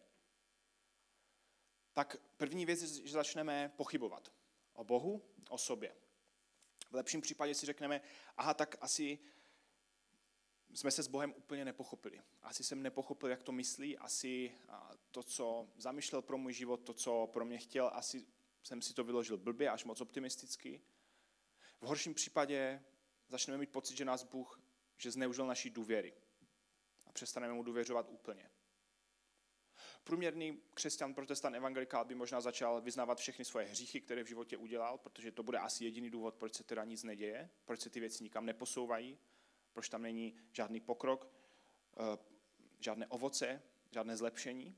tak 1.93 2.17
první 2.38 2.65
věc 2.65 2.81
je, 2.81 2.88
že 2.88 3.13
začneme 3.13 3.73
pochybovat 3.75 4.33
o 4.73 4.83
Bohu, 4.83 5.21
o 5.50 5.57
sobě. 5.57 5.95
V 6.91 6.95
lepším 6.95 7.21
případě 7.21 7.55
si 7.55 7.65
řekneme, 7.65 8.01
aha, 8.38 8.53
tak 8.53 8.75
asi 8.81 9.19
jsme 10.73 10.91
se 10.91 11.03
s 11.03 11.07
Bohem 11.07 11.33
úplně 11.38 11.65
nepochopili. 11.65 12.21
Asi 12.41 12.63
jsem 12.63 12.81
nepochopil, 12.81 13.29
jak 13.29 13.43
to 13.43 13.51
myslí, 13.51 13.97
asi 13.97 14.57
to, 15.12 15.23
co 15.23 15.69
zamýšlel 15.77 16.21
pro 16.21 16.38
můj 16.38 16.53
život, 16.53 16.77
to, 16.77 16.93
co 16.93 17.29
pro 17.33 17.45
mě 17.45 17.57
chtěl, 17.57 17.91
asi 17.93 18.27
jsem 18.63 18.81
si 18.81 18.93
to 18.93 19.03
vyložil 19.03 19.38
blbě, 19.38 19.69
až 19.69 19.83
moc 19.83 20.01
optimisticky. 20.01 20.81
V 21.81 21.85
horším 21.85 22.13
případě 22.13 22.83
začneme 23.27 23.57
mít 23.57 23.71
pocit, 23.71 23.97
že 23.97 24.05
nás 24.05 24.23
Bůh, 24.23 24.62
že 24.97 25.12
zneužil 25.12 25.47
naší 25.47 25.69
důvěry 25.69 26.13
přestaneme 27.13 27.53
mu 27.53 27.63
důvěřovat 27.63 28.10
úplně. 28.10 28.50
Průměrný 30.03 30.62
křesťan, 30.74 31.13
protestant, 31.13 31.55
evangelikál 31.55 32.05
by 32.05 32.15
možná 32.15 32.41
začal 32.41 32.82
vyznávat 32.82 33.17
všechny 33.17 33.46
svoje 33.46 33.65
hříchy, 33.65 34.01
které 34.01 34.24
v 34.24 34.27
životě 34.27 34.58
udělal, 34.58 34.98
protože 34.98 35.32
to 35.32 35.43
bude 35.43 35.58
asi 35.58 35.84
jediný 35.84 36.10
důvod, 36.10 36.36
proč 36.36 36.53
se 36.53 36.63
teda 36.63 36.84
nic 36.84 37.03
neděje, 37.03 37.50
proč 37.65 37.82
se 37.82 37.89
ty 37.89 38.00
věci 38.00 38.24
nikam 38.24 38.46
neposouvají, 38.46 39.20
proč 39.74 39.89
tam 39.89 40.01
není 40.01 40.36
žádný 40.51 40.79
pokrok, 40.79 41.29
eh, 41.98 42.17
žádné 42.79 43.08
ovoce, 43.08 43.62
žádné 43.91 44.17
zlepšení. 44.17 44.77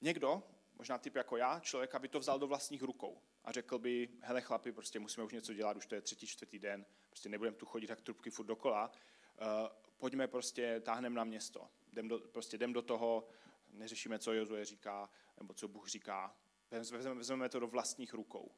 Někdo, 0.00 0.42
možná 0.74 0.98
typ 0.98 1.16
jako 1.16 1.36
já, 1.36 1.60
člověk, 1.60 1.94
aby 1.94 2.08
to 2.08 2.18
vzal 2.18 2.38
do 2.38 2.46
vlastních 2.46 2.82
rukou 2.82 3.22
a 3.44 3.52
řekl 3.52 3.78
by, 3.78 4.08
hele 4.20 4.40
chlapi, 4.40 4.72
prostě 4.72 5.00
musíme 5.00 5.24
už 5.24 5.32
něco 5.32 5.54
dělat, 5.54 5.76
už 5.76 5.86
to 5.86 5.94
je 5.94 6.00
třetí, 6.00 6.26
čtvrtý 6.26 6.58
den, 6.58 6.86
prostě 7.08 7.28
nebudeme 7.28 7.56
tu 7.56 7.66
chodit 7.66 7.90
jak 7.90 8.00
trubky 8.00 8.30
furt 8.30 8.46
dokola, 8.46 8.92
uh, 9.40 9.83
pojďme 9.96 10.28
prostě, 10.28 10.80
táhneme 10.80 11.16
na 11.16 11.24
město, 11.24 11.70
jdem 11.92 12.08
do, 12.08 12.18
prostě 12.18 12.56
jdem 12.56 12.72
do 12.72 12.82
toho, 12.82 13.28
neřešíme, 13.68 14.18
co 14.18 14.32
Jozue 14.32 14.64
říká, 14.64 15.10
nebo 15.36 15.54
co 15.54 15.68
Bůh 15.68 15.88
říká, 15.88 16.36
vezmeme, 16.70 17.14
vezmeme 17.14 17.48
to 17.48 17.60
do 17.60 17.66
vlastních 17.66 18.14
rukou. 18.14 18.54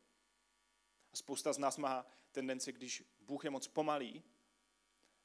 A 1.12 1.16
spousta 1.16 1.52
z 1.52 1.59
nás 1.59 1.78
má 1.78 2.07
tendence, 2.33 2.73
když 2.73 3.02
Bůh 3.21 3.45
je 3.45 3.50
moc 3.50 3.69
pomalý, 3.69 4.25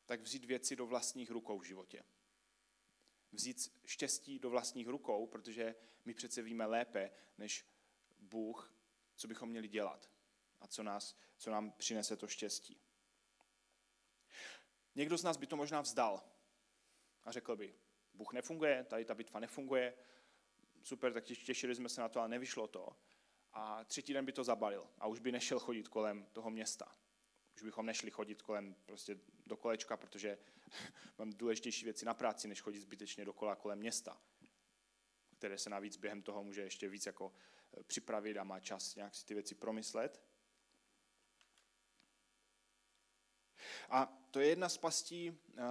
tak 0.06 0.22
vzít 0.22 0.46
věci 0.46 0.76
do 0.76 0.86
vlastních 0.86 1.32
rukou 1.32 1.60
v 1.60 1.64
životě. 1.64 2.04
Vzít 3.32 3.72
štěstí 3.86 4.40
do 4.40 4.50
vlastních 4.50 4.88
rukou, 4.88 5.28
protože 5.28 5.76
my 6.06 6.14
přece 6.14 6.42
víme 6.42 6.66
lépe, 6.66 7.12
než 7.38 7.66
Bůh, 8.20 8.74
co 9.16 9.28
bychom 9.28 9.50
měli 9.50 9.68
dělat 9.68 10.12
a 10.62 10.68
co, 10.68 10.84
nás, 10.84 11.16
co 11.38 11.52
nám 11.52 11.72
přinese 11.72 12.18
to 12.18 12.28
štěstí. 12.28 12.82
Někdo 14.96 15.18
z 15.18 15.24
nás 15.24 15.38
by 15.38 15.48
to 15.48 15.56
možná 15.56 15.82
vzdal 15.82 16.24
a 17.24 17.32
řekl 17.32 17.56
by, 17.56 17.76
Bůh 18.14 18.34
nefunguje, 18.34 18.84
tady 18.84 19.06
ta 19.06 19.16
bitva 19.16 19.40
nefunguje, 19.40 19.94
super, 20.84 21.14
tak 21.14 21.24
těšili 21.24 21.76
jsme 21.76 21.90
se 21.90 22.02
na 22.02 22.10
to, 22.10 22.20
ale 22.20 22.30
nevyšlo 22.30 22.68
to. 22.68 22.96
A 23.54 23.84
třetí 23.84 24.14
den 24.14 24.26
by 24.26 24.32
to 24.32 24.44
zabalil 24.44 24.88
a 25.00 25.08
už 25.08 25.20
by 25.20 25.32
nešel 25.32 25.60
chodit 25.60 25.88
kolem 25.88 26.26
toho 26.32 26.50
města. 26.50 26.96
Už 27.56 27.64
bychom 27.64 27.86
nešli 27.86 28.12
chodit 28.12 28.42
kolem 28.42 28.76
prostě 28.86 29.20
do 29.46 29.58
kolečka, 29.58 29.98
protože 29.98 30.38
mám 31.18 31.30
důležitější 31.30 31.86
věci 31.86 32.06
na 32.06 32.14
práci, 32.14 32.48
než 32.48 32.62
chodit 32.62 32.80
zbytečně 32.80 33.26
dokola 33.26 33.56
kolem 33.56 33.80
města, 33.80 34.22
které 35.38 35.58
se 35.58 35.70
navíc 35.70 35.98
během 35.98 36.22
toho 36.22 36.44
může 36.44 36.62
ještě 36.62 36.90
víc 36.90 37.06
jako 37.06 37.34
eh, 37.78 37.84
připravit 37.84 38.38
a 38.38 38.44
má 38.44 38.60
čas 38.60 38.96
nějak 38.96 39.16
si 39.16 39.26
ty 39.26 39.34
věci 39.34 39.56
promyslet. 39.56 40.22
A 43.90 44.14
to 44.32 44.40
je 44.40 44.48
jedna 44.48 44.70
z 44.70 44.78
pastí 44.78 45.40
eh, 45.58 45.62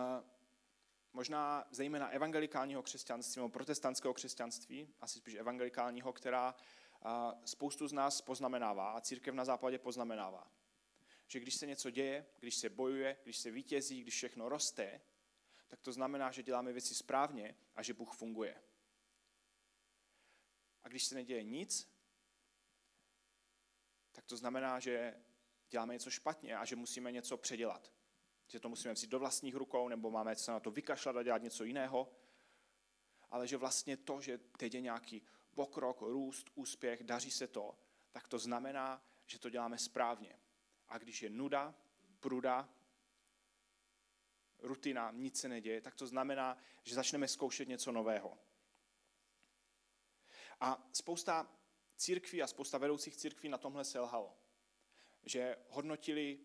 možná 1.13 1.65
zejména 1.71 2.09
evangelikálního 2.09 2.83
křesťanství 2.83 3.41
nebo 3.41 3.49
protestantského 3.49 4.15
křesťanství, 4.15 4.95
asi 5.01 5.19
spíš 5.19 5.35
evangelikálního, 5.35 6.13
která 6.13 6.55
spoustu 7.45 7.89
z 7.89 7.93
nás 7.93 8.21
poznamenává 8.21 8.93
a 8.93 9.01
církev 9.01 9.35
na 9.35 9.45
západě 9.45 9.79
poznamenává. 9.79 10.51
Že 11.27 11.41
když 11.41 11.55
se 11.55 11.67
něco 11.67 11.91
děje, 11.91 12.27
když 12.41 12.55
se 12.55 12.69
bojuje, 12.69 13.17
když 13.23 13.39
se 13.39 13.51
vítězí, 13.51 14.01
když 14.01 14.15
všechno 14.15 14.49
roste, 14.49 15.01
tak 15.69 15.81
to 15.81 15.93
znamená, 15.93 16.31
že 16.31 16.43
děláme 16.43 16.73
věci 16.73 16.95
správně 16.95 17.57
a 17.77 17.83
že 17.83 17.95
Bůh 17.95 18.15
funguje. 18.15 18.63
A 20.83 20.89
když 20.89 21.05
se 21.05 21.15
neděje 21.15 21.43
nic, 21.43 21.95
tak 24.13 24.25
to 24.25 24.37
znamená, 24.37 24.81
že 24.81 25.15
děláme 25.71 25.93
něco 25.93 26.11
špatně 26.11 26.57
a 26.57 26.65
že 26.65 26.77
musíme 26.77 27.13
něco 27.13 27.37
předělat 27.37 27.93
že 28.51 28.61
to 28.61 28.69
musíme 28.69 28.95
vzít 28.95 29.11
do 29.11 29.19
vlastních 29.19 29.55
rukou, 29.55 29.89
nebo 29.89 30.11
máme 30.11 30.37
se 30.37 30.53
na 30.53 30.61
to 30.61 30.71
vykašlat 30.71 31.17
a 31.17 31.23
dělat 31.23 31.43
něco 31.43 31.65
jiného, 31.65 32.13
ale 33.31 33.47
že 33.47 33.57
vlastně 33.57 33.97
to, 33.97 34.21
že 34.21 34.39
teď 34.39 34.75
je 34.75 34.81
nějaký 34.81 35.23
pokrok, 35.55 36.01
růst, 36.01 36.51
úspěch, 36.55 37.03
daří 37.03 37.31
se 37.31 37.47
to, 37.47 37.79
tak 38.13 38.29
to 38.29 38.39
znamená, 38.39 39.03
že 39.27 39.39
to 39.39 39.51
děláme 39.51 39.79
správně. 39.79 40.41
A 40.89 40.99
když 40.99 41.23
je 41.23 41.31
nuda, 41.31 41.75
pruda, 42.21 42.69
rutina, 44.59 45.11
nic 45.11 45.41
se 45.41 45.49
neděje, 45.49 45.81
tak 45.81 45.95
to 45.95 46.07
znamená, 46.07 46.59
že 46.83 46.95
začneme 46.95 47.29
zkoušet 47.29 47.69
něco 47.69 47.93
nového. 47.93 48.39
A 50.61 50.89
spousta 50.93 51.59
církví 51.97 52.43
a 52.43 52.47
spousta 52.47 52.79
vedoucích 52.79 53.17
církví 53.17 53.49
na 53.49 53.59
tomhle 53.59 53.85
selhalo. 53.85 54.39
Že 55.25 55.57
hodnotili 55.69 56.39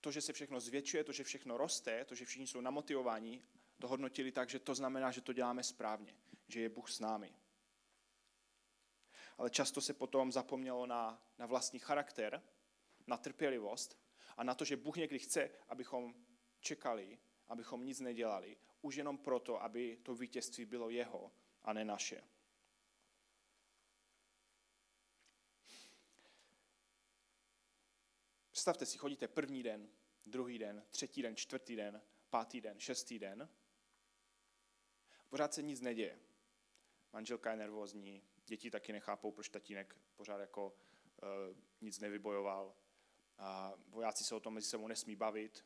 to, 0.00 0.12
že 0.12 0.20
se 0.20 0.32
všechno 0.32 0.60
zvětšuje, 0.60 1.04
to, 1.04 1.12
že 1.12 1.24
všechno 1.24 1.56
roste, 1.56 2.04
to, 2.04 2.14
že 2.14 2.24
všichni 2.24 2.46
jsou 2.46 2.60
namotivováni, 2.60 3.42
to 3.78 3.88
hodnotili 3.88 4.32
tak, 4.32 4.48
že 4.48 4.58
to 4.58 4.74
znamená, 4.74 5.10
že 5.10 5.20
to 5.20 5.32
děláme 5.32 5.62
správně, 5.62 6.16
že 6.48 6.60
je 6.60 6.68
Bůh 6.68 6.90
s 6.90 7.00
námi. 7.00 7.34
Ale 9.38 9.50
často 9.50 9.80
se 9.80 9.94
potom 9.94 10.32
zapomnělo 10.32 10.86
na, 10.86 11.22
na 11.38 11.46
vlastní 11.46 11.78
charakter, 11.78 12.42
na 13.06 13.16
trpělivost 13.16 13.98
a 14.36 14.44
na 14.44 14.54
to, 14.54 14.64
že 14.64 14.76
Bůh 14.76 14.96
někdy 14.96 15.18
chce, 15.18 15.50
abychom 15.68 16.14
čekali, 16.60 17.18
abychom 17.48 17.86
nic 17.86 18.00
nedělali, 18.00 18.56
už 18.82 18.94
jenom 18.94 19.18
proto, 19.18 19.62
aby 19.62 19.98
to 20.02 20.14
vítězství 20.14 20.64
bylo 20.64 20.90
jeho 20.90 21.32
a 21.62 21.72
ne 21.72 21.84
naše. 21.84 22.22
Představte 28.62 28.86
si, 28.86 28.98
chodíte 28.98 29.28
první 29.28 29.62
den, 29.62 29.88
druhý 30.26 30.58
den, 30.58 30.84
třetí 30.90 31.22
den, 31.22 31.36
čtvrtý 31.36 31.76
den, 31.76 32.02
pátý 32.30 32.60
den, 32.60 32.80
šestý 32.80 33.18
den. 33.18 33.48
Pořád 35.28 35.54
se 35.54 35.62
nic 35.62 35.80
neděje. 35.80 36.18
Manželka 37.12 37.50
je 37.50 37.56
nervózní, 37.56 38.22
děti 38.46 38.70
taky 38.70 38.92
nechápou, 38.92 39.32
proč 39.32 39.48
tatínek 39.48 39.96
pořád 40.16 40.38
jako 40.38 40.66
uh, 40.66 41.56
nic 41.80 41.98
nevybojoval. 41.98 42.74
A 43.38 43.74
vojáci 43.88 44.24
se 44.24 44.34
o 44.34 44.40
tom 44.40 44.54
mezi 44.54 44.68
sebou 44.68 44.88
nesmí 44.88 45.16
bavit. 45.16 45.64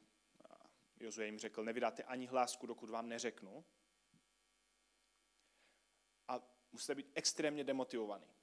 A 0.51 0.71
Jozue 1.01 1.27
jim 1.27 1.39
řekl, 1.39 1.65
nevydáte 1.65 2.03
ani 2.03 2.27
hlásku, 2.27 2.67
dokud 2.67 2.91
vám 2.91 3.09
neřeknu. 3.09 3.65
A 6.29 6.41
musíte 6.73 6.95
být 6.95 7.11
extrémně 7.15 7.65
demotivovaný 7.65 8.36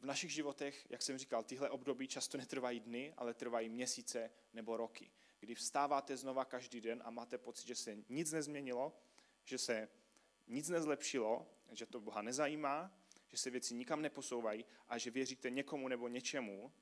v 0.00 0.04
našich 0.04 0.30
životech, 0.30 0.86
jak 0.90 1.02
jsem 1.02 1.18
říkal, 1.18 1.44
tyhle 1.44 1.70
období 1.70 2.08
často 2.08 2.38
netrvají 2.38 2.80
dny, 2.80 3.14
ale 3.16 3.34
trvají 3.34 3.68
měsíce 3.68 4.30
nebo 4.52 4.76
roky. 4.76 5.10
Kdy 5.40 5.54
vstáváte 5.54 6.16
znova 6.16 6.44
každý 6.44 6.80
den 6.80 7.02
a 7.04 7.10
máte 7.10 7.38
pocit, 7.38 7.66
že 7.66 7.74
se 7.74 7.96
nic 8.08 8.32
nezměnilo, 8.32 8.96
že 9.44 9.58
se 9.58 9.88
nic 10.46 10.68
nezlepšilo, 10.68 11.46
že 11.72 11.86
to 11.86 12.00
Boha 12.00 12.22
nezajímá, 12.22 12.98
že 13.28 13.36
se 13.36 13.50
věci 13.50 13.74
nikam 13.74 14.02
neposouvají 14.02 14.64
a 14.88 14.98
že 14.98 15.10
věříte 15.10 15.50
někomu 15.50 15.88
nebo 15.88 16.08
něčemu, 16.08 16.72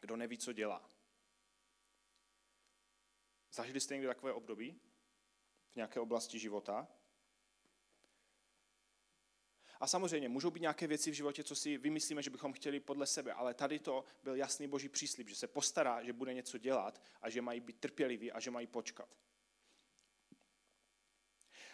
kdo 0.00 0.16
neví, 0.16 0.38
co 0.38 0.52
dělá. 0.52 0.90
Zažili 3.52 3.80
jste 3.80 3.94
někdy 3.94 4.06
takové 4.08 4.32
období 4.32 4.80
v 5.72 5.76
nějaké 5.76 6.00
oblasti 6.00 6.38
života? 6.38 6.88
A 9.80 9.86
samozřejmě 9.86 10.28
můžou 10.28 10.50
být 10.50 10.60
nějaké 10.60 10.86
věci 10.86 11.10
v 11.10 11.14
životě, 11.14 11.44
co 11.44 11.54
si 11.56 11.78
vymyslíme, 11.78 12.22
že 12.22 12.30
bychom 12.30 12.52
chtěli 12.52 12.80
podle 12.80 13.06
sebe, 13.06 13.32
ale 13.32 13.54
tady 13.54 13.78
to 13.78 14.04
byl 14.22 14.34
jasný 14.36 14.68
boží 14.68 14.88
příslip, 14.88 15.28
že 15.28 15.34
se 15.34 15.46
postará, 15.46 16.02
že 16.02 16.12
bude 16.12 16.34
něco 16.34 16.58
dělat 16.58 17.02
a 17.22 17.30
že 17.30 17.42
mají 17.42 17.60
být 17.60 17.80
trpěliví 17.80 18.32
a 18.32 18.40
že 18.40 18.50
mají 18.50 18.66
počkat. 18.66 19.08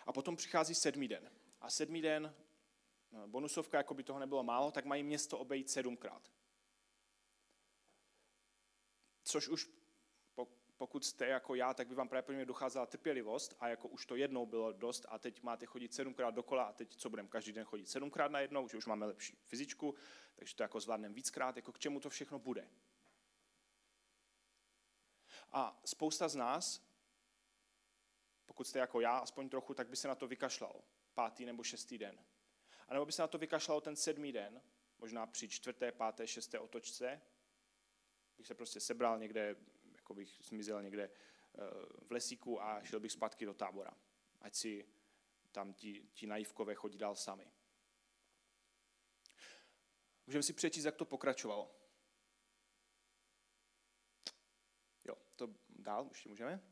A 0.07 0.13
potom 0.13 0.37
přichází 0.37 0.75
sedmý 0.75 1.09
den. 1.09 1.31
A 1.61 1.71
sedmý 1.71 2.03
den, 2.03 2.35
no, 3.13 3.29
bonusovka, 3.29 3.77
jako 3.77 3.95
by 3.95 4.03
toho 4.03 4.19
nebylo 4.19 4.43
málo, 4.43 4.71
tak 4.71 4.85
mají 4.85 5.03
město 5.03 5.39
obejít 5.39 5.71
sedmkrát. 5.71 6.31
Což 9.25 9.49
už 9.49 9.69
pokud 10.77 11.05
jste 11.05 11.27
jako 11.27 11.55
já, 11.55 11.75
tak 11.75 11.89
by 11.89 11.95
vám 11.95 12.09
právě 12.09 12.45
docházela 12.45 12.87
trpělivost 12.87 13.57
a 13.61 13.69
jako 13.69 13.89
už 13.89 14.07
to 14.07 14.17
jednou 14.17 14.47
bylo 14.47 14.73
dost 14.73 15.07
a 15.09 15.19
teď 15.19 15.43
máte 15.43 15.67
chodit 15.67 15.95
sedmkrát 15.95 16.35
dokola 16.35 16.65
a 16.65 16.73
teď 16.73 16.97
co 16.97 17.11
budeme 17.11 17.29
každý 17.29 17.53
den 17.53 17.65
chodit 17.65 17.89
sedmkrát 17.89 18.31
na 18.31 18.41
jednou, 18.41 18.69
že 18.69 18.77
už 18.77 18.87
máme 18.87 19.07
lepší 19.07 19.39
fyzičku, 19.45 19.95
takže 20.37 20.55
to 20.55 20.63
jako 20.63 20.81
zvládneme 20.81 21.15
víckrát, 21.15 21.57
jako 21.57 21.73
k 21.73 21.79
čemu 21.79 22.01
to 22.01 22.11
všechno 22.11 22.39
bude. 22.39 22.69
A 25.53 25.81
spousta 25.85 26.29
z 26.29 26.37
nás, 26.37 26.65
pokud 28.47 28.67
jste 28.67 28.79
jako 28.79 29.01
já, 29.01 29.19
aspoň 29.19 29.49
trochu, 29.49 29.75
tak 29.75 29.89
by 29.89 29.97
se 29.97 30.09
na 30.09 30.15
to 30.15 30.27
vykašlal 30.27 30.83
pátý 31.15 31.45
nebo 31.45 31.63
šestý 31.63 31.99
den. 31.99 32.19
A 32.89 32.93
nebo 32.93 33.07
by 33.07 33.13
se 33.13 33.23
na 33.23 33.29
to 33.29 33.39
vykašlal 33.39 33.81
ten 33.81 33.97
sedmý 33.97 34.33
den, 34.33 34.63
možná 34.99 35.27
při 35.27 35.49
čtvrté, 35.49 35.93
páté, 35.93 36.27
šesté 36.27 36.59
otočce, 36.59 37.23
bych 38.37 38.47
se 38.47 38.55
prostě 38.55 38.81
sebral 38.81 39.19
někde 39.19 39.57
jako 40.07 40.15
bych 40.15 40.37
zmizel 40.41 40.83
někde 40.83 41.05
eh, 41.05 41.61
v 42.07 42.13
lesíku 42.13 42.63
a 42.63 42.85
šel 42.85 43.01
bych 43.01 43.13
zpátky 43.13 43.45
do 43.45 43.55
tábora. 43.55 43.91
Ať 44.41 44.55
si 44.55 44.89
tam 45.53 45.75
ti, 45.75 46.09
ti 46.15 46.27
naivkové 46.27 46.75
chodí 46.75 46.99
dál 46.99 47.17
sami. 47.17 47.51
Můžeme 50.27 50.43
si 50.43 50.53
přečíst, 50.53 50.85
jak 50.85 50.97
to 50.97 51.05
pokračovalo. 51.05 51.75
Jo, 55.05 55.15
to 55.37 55.49
dál 55.69 56.07
ještě 56.09 56.29
můžeme. 56.29 56.63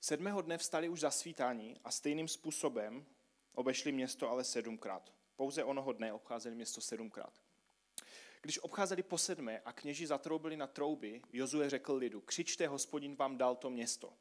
Sedmého 0.00 0.42
dne 0.42 0.58
vstali 0.58 0.88
už 0.88 1.00
za 1.00 1.10
svítání 1.10 1.80
a 1.84 1.90
stejným 1.90 2.28
způsobem 2.28 3.06
obešli 3.52 3.92
město 3.92 4.30
ale 4.30 4.44
sedmkrát. 4.44 5.12
Pouze 5.36 5.64
onoho 5.64 5.92
dne 5.92 6.12
obcházeli 6.12 6.54
město 6.54 6.80
sedmkrát. 6.80 7.45
Když 8.46 8.58
obcházeli 8.58 9.02
po 9.02 9.18
sedmé 9.18 9.60
a 9.64 9.72
kněži 9.72 10.06
zatroubili 10.06 10.56
na 10.56 10.66
trouby, 10.66 11.22
Jozue 11.32 11.70
řekl 11.70 11.94
lidu, 11.94 12.20
křičte, 12.20 12.66
hospodin 12.66 13.16
vám 13.16 13.38
dal 13.38 13.56
to 13.56 13.70
město. 13.70 14.12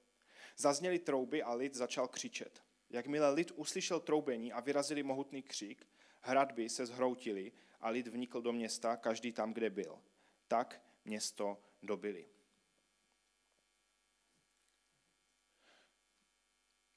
Zazněly 0.58 1.00
trouby 1.00 1.44
a 1.44 1.54
lid 1.54 1.76
začal 1.76 2.08
křičet. 2.08 2.64
Jakmile 2.90 3.30
lid 3.30 3.52
uslyšel 3.56 4.00
troubení 4.00 4.54
a 4.54 4.60
vyrazili 4.60 5.04
mohutný 5.04 5.44
křik, 5.44 5.88
hradby 6.22 6.70
se 6.70 6.86
zhroutily 6.86 7.52
a 7.82 7.90
lid 7.90 8.08
vnikl 8.08 8.42
do 8.42 8.54
města, 8.54 8.98
každý 8.98 9.32
tam, 9.32 9.54
kde 9.54 9.70
byl. 9.70 10.02
Tak 10.48 10.82
město 11.06 11.58
dobili. 11.84 12.30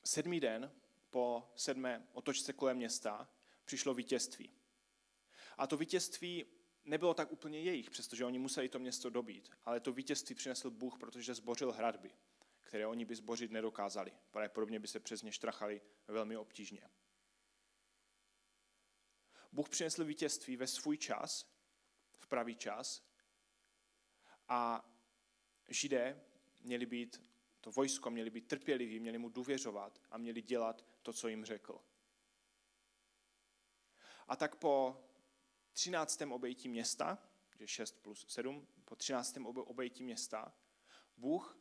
Sedmý 0.05 0.41
den 0.41 0.73
po 1.11 1.53
sedmé 1.57 2.07
otočce 2.13 2.53
kolem 2.53 2.77
města 2.77 3.29
přišlo 3.65 3.95
vítězství. 3.95 4.51
A 5.59 5.67
to 5.67 5.77
vítězství 5.77 6.58
nebylo 6.89 7.15
tak 7.15 7.33
úplně 7.33 7.61
jejich, 7.61 7.91
přestože 7.91 8.25
oni 8.25 8.39
museli 8.39 8.69
to 8.69 8.79
město 8.79 9.11
dobít, 9.11 9.51
ale 9.65 9.81
to 9.81 9.93
vítězství 9.93 10.35
přinesl 10.35 10.71
Bůh, 10.71 10.99
protože 10.99 11.35
zbořil 11.35 11.73
hradby, 11.73 12.11
které 12.61 12.87
oni 12.87 13.05
by 13.05 13.15
zbořit 13.15 13.51
nedokázali. 13.51 14.13
Pravděpodobně 14.31 14.81
by 14.81 14.89
se 14.89 15.01
přes 15.01 15.23
ně 15.23 15.33
štrachali 15.33 15.83
velmi 16.07 16.37
obtížně. 16.37 16.91
Bůh 19.53 19.69
přinesl 19.69 20.05
vítězství 20.05 20.57
ve 20.57 20.67
svůj 20.67 20.97
čas, 20.97 21.47
v 22.19 22.27
pravý 22.27 22.57
čas 22.57 23.03
a 24.49 24.91
židé 25.69 26.21
měli 26.61 26.87
být, 26.87 27.23
to 27.61 27.71
vojsko 27.71 28.11
měli 28.11 28.31
být 28.31 28.49
trpěliví, 28.49 29.01
měli 29.01 29.19
mu 29.19 29.29
důvěřovat 29.29 30.01
a 30.11 30.19
měli 30.19 30.43
dělat 30.43 30.85
to, 31.03 31.13
co 31.13 31.29
jim 31.29 31.45
řekl. 31.45 31.81
A 34.29 34.37
tak 34.37 34.57
po 34.57 35.05
13. 35.79 36.23
obejití 36.31 36.69
města, 36.69 37.19
že 37.59 37.69
6 37.69 38.03
plus 38.03 38.27
7, 38.29 38.67
po 38.85 38.97
13. 38.97 39.37
obejití 39.47 40.05
města, 40.05 40.55
Bůh 41.17 41.59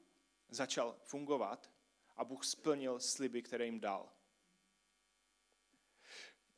začal 0.49 0.97
fungovat 1.03 1.71
a 2.15 2.23
Bůh 2.23 2.45
splnil 2.45 2.99
sliby, 2.99 3.41
které 3.41 3.65
jim 3.65 3.80
dal. 3.80 4.13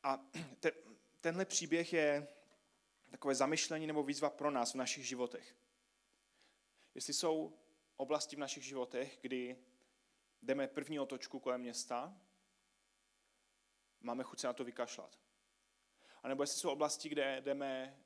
A 0.02 0.30
te, 0.60 0.72
tenhle 1.20 1.44
příběh 1.44 1.92
je 1.92 2.28
takové 3.10 3.34
zamyšlení 3.34 3.86
nebo 3.86 4.02
výzva 4.02 4.30
pro 4.30 4.50
nás 4.50 4.72
v 4.72 4.76
našich 4.76 5.08
životech. 5.08 5.56
Jestli 6.94 7.14
jsou 7.14 7.58
oblasti 7.96 8.36
v 8.36 8.38
našich 8.38 8.64
životech, 8.64 9.18
kdy 9.20 9.56
jdeme 10.42 10.68
první 10.68 11.00
otočku 11.00 11.40
kolem 11.40 11.60
města, 11.60 12.20
máme 14.00 14.24
chuť 14.24 14.38
se 14.38 14.46
na 14.46 14.52
to 14.52 14.64
vykašlat. 14.64 15.29
A 16.22 16.28
nebo 16.28 16.42
jestli 16.42 16.60
jsou 16.60 16.70
oblasti, 16.70 17.08
kde 17.08 17.40
jdeme 17.40 18.00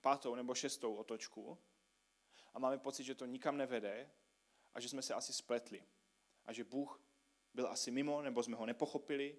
pátou 0.00 0.34
nebo 0.34 0.54
šestou 0.54 0.94
otočku 0.94 1.58
a 2.54 2.58
máme 2.58 2.78
pocit, 2.78 3.04
že 3.04 3.14
to 3.14 3.26
nikam 3.26 3.56
nevede 3.56 4.10
a 4.74 4.80
že 4.80 4.88
jsme 4.88 5.02
se 5.02 5.14
asi 5.14 5.32
spletli. 5.32 5.84
A 6.44 6.52
že 6.52 6.64
Bůh 6.64 7.00
byl 7.54 7.66
asi 7.68 7.90
mimo, 7.90 8.22
nebo 8.22 8.42
jsme 8.42 8.56
ho 8.56 8.66
nepochopili, 8.66 9.38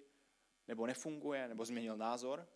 nebo 0.68 0.86
nefunguje, 0.86 1.48
nebo 1.48 1.64
změnil 1.64 1.96
názor. 1.96 2.48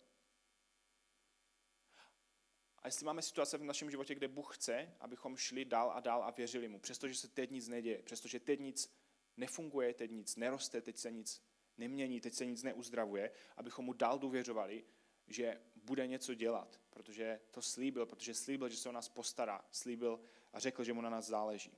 A 2.79 2.87
jestli 2.87 3.05
máme 3.05 3.21
situace 3.21 3.57
v 3.57 3.63
našem 3.63 3.91
životě, 3.91 4.15
kde 4.15 4.27
Bůh 4.27 4.55
chce, 4.57 4.95
abychom 4.99 5.37
šli 5.37 5.65
dál 5.65 5.91
a 5.91 5.99
dál 5.99 6.23
a 6.23 6.31
věřili 6.31 6.67
mu, 6.67 6.79
přestože 6.79 7.15
se 7.15 7.27
teď 7.27 7.51
nic 7.51 7.67
neděje, 7.67 8.03
přestože 8.03 8.39
teď 8.39 8.59
nic 8.59 8.93
nefunguje, 9.37 9.93
teď 9.93 10.11
nic 10.11 10.35
neroste, 10.35 10.81
teď 10.81 10.97
se 10.97 11.11
nic 11.11 11.43
nemění, 11.77 12.21
teď 12.21 12.33
se 12.33 12.45
nic 12.45 12.63
neuzdravuje, 12.63 13.31
abychom 13.57 13.85
mu 13.85 13.93
dál 13.93 14.19
důvěřovali, 14.19 14.85
že 15.27 15.61
bude 15.75 16.07
něco 16.07 16.33
dělat, 16.33 16.81
protože 16.89 17.39
to 17.51 17.61
slíbil, 17.61 18.05
protože 18.05 18.33
slíbil, 18.33 18.69
že 18.69 18.77
se 18.77 18.89
o 18.89 18.91
nás 18.91 19.09
postará, 19.09 19.65
slíbil 19.71 20.19
a 20.53 20.59
řekl, 20.59 20.83
že 20.83 20.93
mu 20.93 21.01
na 21.01 21.09
nás 21.09 21.25
záleží. 21.25 21.77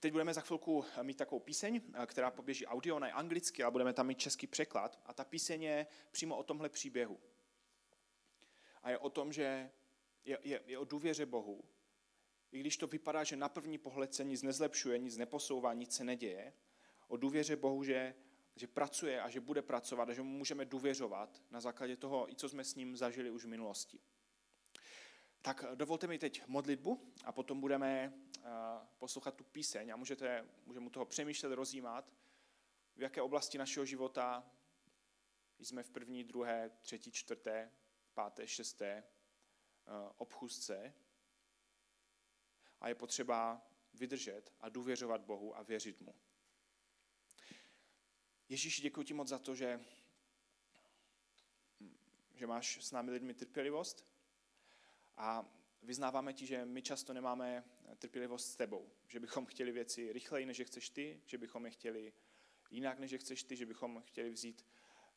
Teď 0.00 0.12
budeme 0.12 0.34
za 0.34 0.40
chvilku 0.40 0.84
mít 1.02 1.16
takovou 1.16 1.40
píseň, 1.40 1.80
která 2.06 2.30
poběží 2.30 2.66
audio, 2.66 2.96
ona 2.96 3.06
je 3.06 3.12
anglicky, 3.12 3.62
ale 3.62 3.72
budeme 3.72 3.92
tam 3.92 4.06
mít 4.06 4.18
český 4.18 4.46
překlad. 4.46 5.00
A 5.06 5.12
ta 5.12 5.24
píseň 5.24 5.62
je 5.62 5.86
přímo 6.10 6.36
o 6.36 6.42
tomhle 6.42 6.68
příběhu. 6.68 7.20
A 8.82 8.90
je 8.90 8.98
o 8.98 9.10
tom, 9.10 9.32
že 9.32 9.70
je, 10.24 10.38
je, 10.42 10.62
je 10.66 10.78
o 10.78 10.84
důvěře 10.84 11.26
Bohu. 11.26 11.64
I 12.52 12.60
když 12.60 12.76
to 12.76 12.86
vypadá, 12.86 13.24
že 13.24 13.36
na 13.36 13.48
první 13.48 13.78
pohled 13.78 14.14
se 14.14 14.24
nic 14.24 14.42
nezlepšuje, 14.42 14.98
nic 14.98 15.16
neposouvá, 15.16 15.74
nic 15.74 15.96
se 15.96 16.04
neděje, 16.04 16.52
o 17.08 17.16
důvěře 17.16 17.56
Bohu, 17.56 17.84
že 17.84 18.14
že 18.56 18.66
pracuje 18.66 19.22
a 19.22 19.28
že 19.28 19.40
bude 19.40 19.62
pracovat 19.62 20.08
a 20.08 20.12
že 20.12 20.22
mu 20.22 20.38
můžeme 20.38 20.64
důvěřovat 20.64 21.42
na 21.50 21.60
základě 21.60 21.96
toho, 21.96 22.30
i 22.30 22.34
co 22.34 22.48
jsme 22.48 22.64
s 22.64 22.74
ním 22.74 22.96
zažili 22.96 23.30
už 23.30 23.44
v 23.44 23.48
minulosti. 23.48 24.00
Tak 25.42 25.64
dovolte 25.74 26.06
mi 26.06 26.18
teď 26.18 26.46
modlitbu 26.46 27.12
a 27.24 27.32
potom 27.32 27.60
budeme 27.60 28.12
eh, 28.38 28.50
poslouchat 28.98 29.34
tu 29.34 29.44
píseň 29.44 29.92
a 29.92 29.96
můžete, 29.96 30.48
můžeme 30.66 30.90
toho 30.90 31.06
přemýšlet, 31.06 31.52
rozjímat, 31.52 32.12
v 32.96 33.02
jaké 33.02 33.22
oblasti 33.22 33.58
našeho 33.58 33.86
života 33.86 34.50
jsme 35.58 35.82
v 35.82 35.90
první, 35.90 36.24
druhé, 36.24 36.70
třetí, 36.82 37.12
čtvrté, 37.12 37.72
páté, 38.14 38.46
šesté 38.46 38.86
eh, 38.86 39.04
obchůzce 40.16 40.94
a 42.80 42.88
je 42.88 42.94
potřeba 42.94 43.66
vydržet 43.94 44.52
a 44.60 44.68
důvěřovat 44.68 45.20
Bohu 45.20 45.56
a 45.56 45.62
věřit 45.62 46.00
mu. 46.00 46.14
Ježíši, 48.48 48.82
děkuji 48.82 49.02
ti 49.02 49.14
moc 49.14 49.28
za 49.28 49.38
to, 49.38 49.54
že, 49.54 49.80
že 52.34 52.46
máš 52.46 52.84
s 52.84 52.92
námi 52.92 53.10
lidmi 53.10 53.34
trpělivost 53.34 54.06
a 55.16 55.52
vyznáváme 55.82 56.32
ti, 56.32 56.46
že 56.46 56.64
my 56.64 56.82
často 56.82 57.12
nemáme 57.12 57.64
trpělivost 57.98 58.52
s 58.52 58.56
tebou, 58.56 58.90
že 59.06 59.20
bychom 59.20 59.46
chtěli 59.46 59.72
věci 59.72 60.12
rychleji, 60.12 60.46
než 60.46 60.58
je 60.58 60.64
chceš 60.64 60.90
ty, 60.90 61.22
že 61.26 61.38
bychom 61.38 61.64
je 61.64 61.70
chtěli 61.70 62.12
jinak, 62.70 62.98
než 62.98 63.10
je 63.10 63.18
chceš 63.18 63.42
ty, 63.42 63.56
že 63.56 63.66
bychom 63.66 64.02
chtěli 64.06 64.30
vzít 64.30 64.66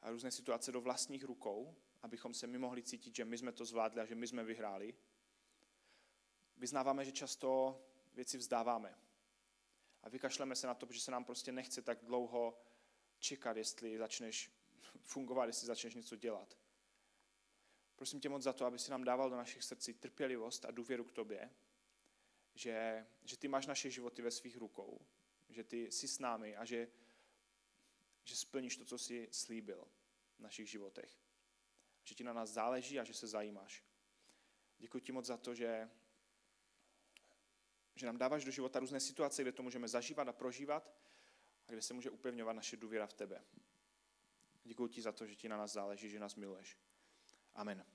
různé 0.02 0.32
situace 0.32 0.72
do 0.72 0.82
vlastních 0.82 1.24
rukou, 1.24 1.76
abychom 2.02 2.34
se 2.34 2.48
my 2.48 2.58
mohli 2.58 2.84
cítit, 2.84 3.16
že 3.16 3.26
my 3.26 3.38
jsme 3.38 3.52
to 3.52 3.66
zvládli 3.66 4.02
a 4.02 4.06
že 4.06 4.16
my 4.16 4.28
jsme 4.28 4.44
vyhráli. 4.44 4.96
Vyznáváme, 6.58 7.06
že 7.06 7.12
často 7.12 7.82
věci 8.14 8.38
vzdáváme. 8.38 8.96
A 10.04 10.10
vykašleme 10.10 10.56
se 10.56 10.68
na 10.68 10.74
to, 10.74 10.86
protože 10.86 11.02
se 11.02 11.12
nám 11.12 11.26
prostě 11.26 11.52
nechce 11.52 11.82
tak 11.82 12.06
dlouho 12.06 12.58
čekat, 13.20 13.58
jestli 13.58 13.98
začneš 13.98 14.52
fungovat, 15.02 15.46
jestli 15.46 15.68
začneš 15.68 15.96
něco 15.96 16.16
dělat. 16.16 16.58
Prosím 17.96 18.20
tě 18.20 18.30
moc 18.30 18.44
za 18.44 18.54
to, 18.54 18.66
aby 18.66 18.80
si 18.80 18.92
nám 18.92 19.04
dával 19.04 19.30
do 19.30 19.36
našich 19.36 19.64
srdcí 19.64 19.94
trpělivost 19.94 20.66
a 20.66 20.72
důvěru 20.72 21.04
k 21.04 21.12
tobě, 21.12 21.50
že, 22.56 23.08
že 23.24 23.38
ty 23.38 23.48
máš 23.48 23.68
naše 23.68 23.90
životy 23.90 24.22
ve 24.22 24.32
svých 24.32 24.58
rukou, 24.58 25.02
že 25.50 25.64
ty 25.64 25.92
jsi 25.92 26.08
s 26.08 26.20
námi 26.20 26.56
a 26.56 26.66
že, 26.66 26.88
že 28.24 28.36
splníš 28.36 28.78
to, 28.78 28.86
co 28.86 28.98
jsi 28.98 29.28
slíbil 29.32 29.88
v 30.38 30.40
našich 30.40 30.70
životech. 30.70 31.20
Že 32.04 32.16
ti 32.16 32.24
na 32.24 32.34
nás 32.34 32.50
záleží 32.50 33.00
a 33.00 33.04
že 33.04 33.14
se 33.14 33.28
zajímáš. 33.28 33.84
Děkuji 34.78 35.00
ti 35.00 35.12
moc 35.12 35.26
za 35.26 35.38
to, 35.38 35.56
že, 35.56 35.90
že 37.96 38.06
nám 38.06 38.18
dáváš 38.18 38.46
do 38.46 38.52
života 38.52 38.80
různé 38.80 39.00
situace, 39.00 39.42
kde 39.42 39.52
to 39.52 39.64
můžeme 39.64 39.88
zažívat 39.88 40.28
a 40.28 40.34
prožívat 40.34 40.94
a 41.70 41.72
kde 41.72 41.82
se 41.82 41.94
může 41.94 42.10
upevňovat 42.10 42.56
naše 42.56 42.78
důvěra 42.78 43.08
v 43.08 43.14
tebe. 43.14 43.44
Děkuji 44.64 44.88
ti 44.88 45.02
za 45.02 45.12
to, 45.12 45.26
že 45.26 45.36
ti 45.36 45.50
na 45.50 45.58
nás 45.58 45.74
záleží, 45.74 46.10
že 46.10 46.20
nás 46.20 46.36
miluješ. 46.36 46.78
Amen. 47.56 47.86